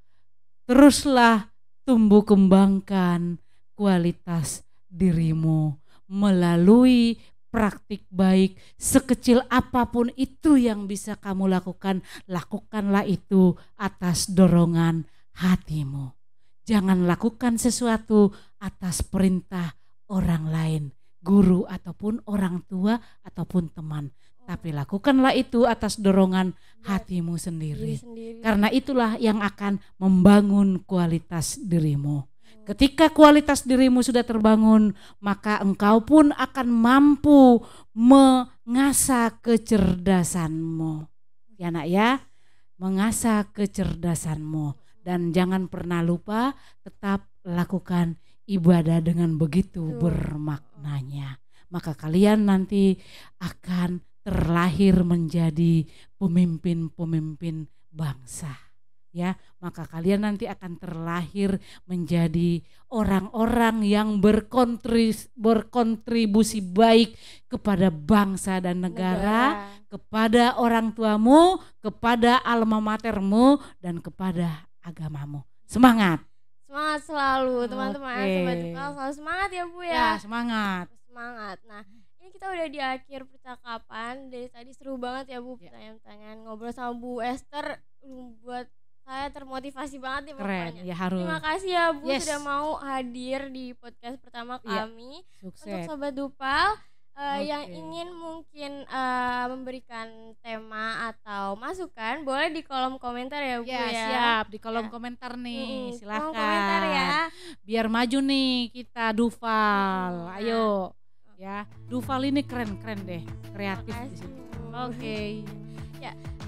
teruslah 0.68 1.52
tumbuh 1.84 2.24
kembangkan 2.24 3.40
kualitas 3.76 4.64
dirimu 4.88 5.81
melalui 6.12 7.16
praktik 7.48 8.04
baik 8.12 8.56
sekecil 8.76 9.44
apa 9.48 9.88
pun 9.88 10.12
itu 10.16 10.60
yang 10.60 10.84
bisa 10.84 11.16
kamu 11.16 11.48
lakukan 11.52 12.00
lakukanlah 12.28 13.04
itu 13.08 13.56
atas 13.80 14.28
dorongan 14.32 15.08
hatimu. 15.36 16.12
Jangan 16.68 17.08
lakukan 17.08 17.56
sesuatu 17.56 18.32
atas 18.60 19.04
perintah 19.04 19.76
orang 20.08 20.44
lain 20.48 20.82
guru 21.20 21.68
ataupun 21.68 22.24
orang 22.28 22.64
tua 22.64 22.96
ataupun 23.24 23.72
teman. 23.72 24.08
Tapi 24.42 24.74
lakukanlah 24.74 25.38
itu 25.38 25.64
atas 25.70 26.02
dorongan 26.02 26.50
hatimu 26.82 27.38
diri 27.38 27.46
sendiri 27.46 27.94
sendiri. 27.94 28.40
karena 28.42 28.68
itulah 28.74 29.14
yang 29.22 29.38
akan 29.38 29.78
membangun 30.02 30.82
kualitas 30.82 31.62
dirimu 31.62 32.31
Ketika 32.62 33.10
kualitas 33.10 33.66
dirimu 33.66 34.06
sudah 34.06 34.22
terbangun, 34.22 34.94
maka 35.18 35.58
engkau 35.58 36.06
pun 36.06 36.30
akan 36.30 36.68
mampu 36.70 37.58
mengasah 37.90 39.34
kecerdasanmu. 39.42 41.10
Ya 41.58 41.74
nak 41.74 41.90
ya, 41.90 42.22
mengasah 42.78 43.50
kecerdasanmu. 43.50 44.78
Dan 45.02 45.34
jangan 45.34 45.66
pernah 45.66 46.06
lupa 46.06 46.54
tetap 46.86 47.26
lakukan 47.42 48.14
ibadah 48.46 49.02
dengan 49.02 49.34
begitu 49.34 49.98
bermaknanya. 49.98 51.42
Maka 51.66 51.98
kalian 51.98 52.46
nanti 52.46 52.94
akan 53.42 53.98
terlahir 54.22 55.02
menjadi 55.02 55.82
pemimpin-pemimpin 56.14 57.66
bangsa 57.90 58.71
ya 59.12 59.36
maka 59.60 59.84
kalian 59.84 60.24
nanti 60.24 60.48
akan 60.48 60.80
terlahir 60.80 61.60
menjadi 61.84 62.64
orang-orang 62.88 63.84
yang 63.84 64.18
berkontris, 64.18 65.28
berkontribusi 65.36 66.64
baik 66.64 67.14
kepada 67.46 67.92
bangsa 67.92 68.58
dan 68.58 68.80
negara, 68.82 69.68
kepada 69.86 70.56
orang 70.56 70.90
tuamu, 70.96 71.60
kepada 71.78 72.40
alma 72.42 72.80
matermu 72.80 73.60
dan 73.78 74.00
kepada 74.00 74.66
agamamu. 74.80 75.44
Semangat. 75.68 76.20
Semangat 76.66 77.00
selalu 77.04 77.68
teman-teman. 77.68 78.16
Sobat 78.24 78.56
Dupal 78.64 78.88
selalu 78.96 79.14
semangat 79.14 79.48
ya 79.52 79.64
Bu 79.68 79.80
Ya, 79.84 79.92
ya. 79.92 80.08
semangat. 80.16 80.86
Semangat. 81.04 81.56
Nah, 81.68 81.84
ini 82.16 82.28
kita 82.32 82.48
udah 82.48 82.66
di 82.72 82.80
akhir 82.80 83.20
percakapan. 83.28 84.32
Dari 84.32 84.48
tadi 84.48 84.72
seru 84.72 84.96
banget 84.96 85.36
ya 85.36 85.38
Bu 85.44 85.60
Ya. 85.60 85.68
pertanyaan-pertanyaan 85.68 86.36
ngobrol 86.48 86.72
sama 86.72 86.92
Bu 86.96 87.20
Esther 87.20 87.80
buat 88.40 88.66
saya 89.02 89.28
termotivasi 89.28 89.96
banget 89.96 90.22
nih 90.24 90.34
Keren, 90.36 90.62
pokoknya. 90.70 90.82
ya 90.84 90.94
harus. 90.96 91.20
Terima 91.20 91.40
kasih 91.40 91.70
ya 91.70 91.84
Bu 91.92 92.06
Yes. 92.06 92.20
sudah 92.22 92.40
mau 92.40 92.68
hadir 92.78 93.40
di 93.48 93.64
podcast 93.72 94.16
pertama 94.18 94.56
Iya. 94.58 94.86
kami. 94.86 95.12
Untuk 95.40 95.58
Sukses. 95.58 95.84
sobat 95.84 96.12
Dupal 96.12 96.78
eh, 97.12 97.44
yang 97.44 97.60
Oke. 97.62 97.74
ingin 97.74 98.08
mungkin 98.10 98.72
eh, 98.82 99.44
memberikan 99.46 100.08
tema 100.38 100.86
atau 101.06 101.54
masukan 101.54 102.22
boleh 102.22 102.48
di 102.48 102.62
kolom 102.62 102.96
komentar 102.96 103.36
ya 103.38 103.58
Bu 103.58 103.68
Ya, 103.68 103.84
ya. 103.84 104.06
siap 104.06 104.44
di 104.48 104.56
kolom 104.56 104.86
Ya. 104.86 104.90
komentar 104.90 105.32
nih. 105.36 105.92
Mm-mm, 105.92 105.98
Silahkan. 105.98 106.24
kolom 106.24 106.38
komentar 106.38 106.82
ya. 106.88 107.08
Biar 107.60 107.86
maju 107.86 108.18
nih 108.22 108.50
kita 108.70 109.12
Duval. 109.12 110.12
Mm, 110.24 110.36
Ayo. 110.38 110.66
Ya, 111.36 111.66
Duval 111.84 112.22
ini 112.24 112.40
keren-keren 112.40 113.02
deh, 113.02 113.22
kreatif 113.50 113.92
di 114.06 114.16
sini. 114.16 114.40
Oke 114.72 115.42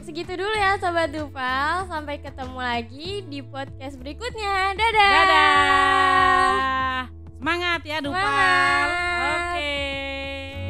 segitu 0.05 0.37
dulu 0.37 0.53
ya 0.53 0.77
Sobat 0.77 1.09
Dupal 1.17 1.89
Sampai 1.89 2.21
ketemu 2.21 2.61
lagi 2.61 3.25
di 3.25 3.41
podcast 3.41 3.97
berikutnya. 3.97 4.77
Dadah. 4.77 5.13
Dadah. 5.17 6.97
Semangat 7.41 7.81
ya 7.89 7.99
Dupal 8.05 8.85
Oke. 8.85 9.57
Okay. 9.57 10.64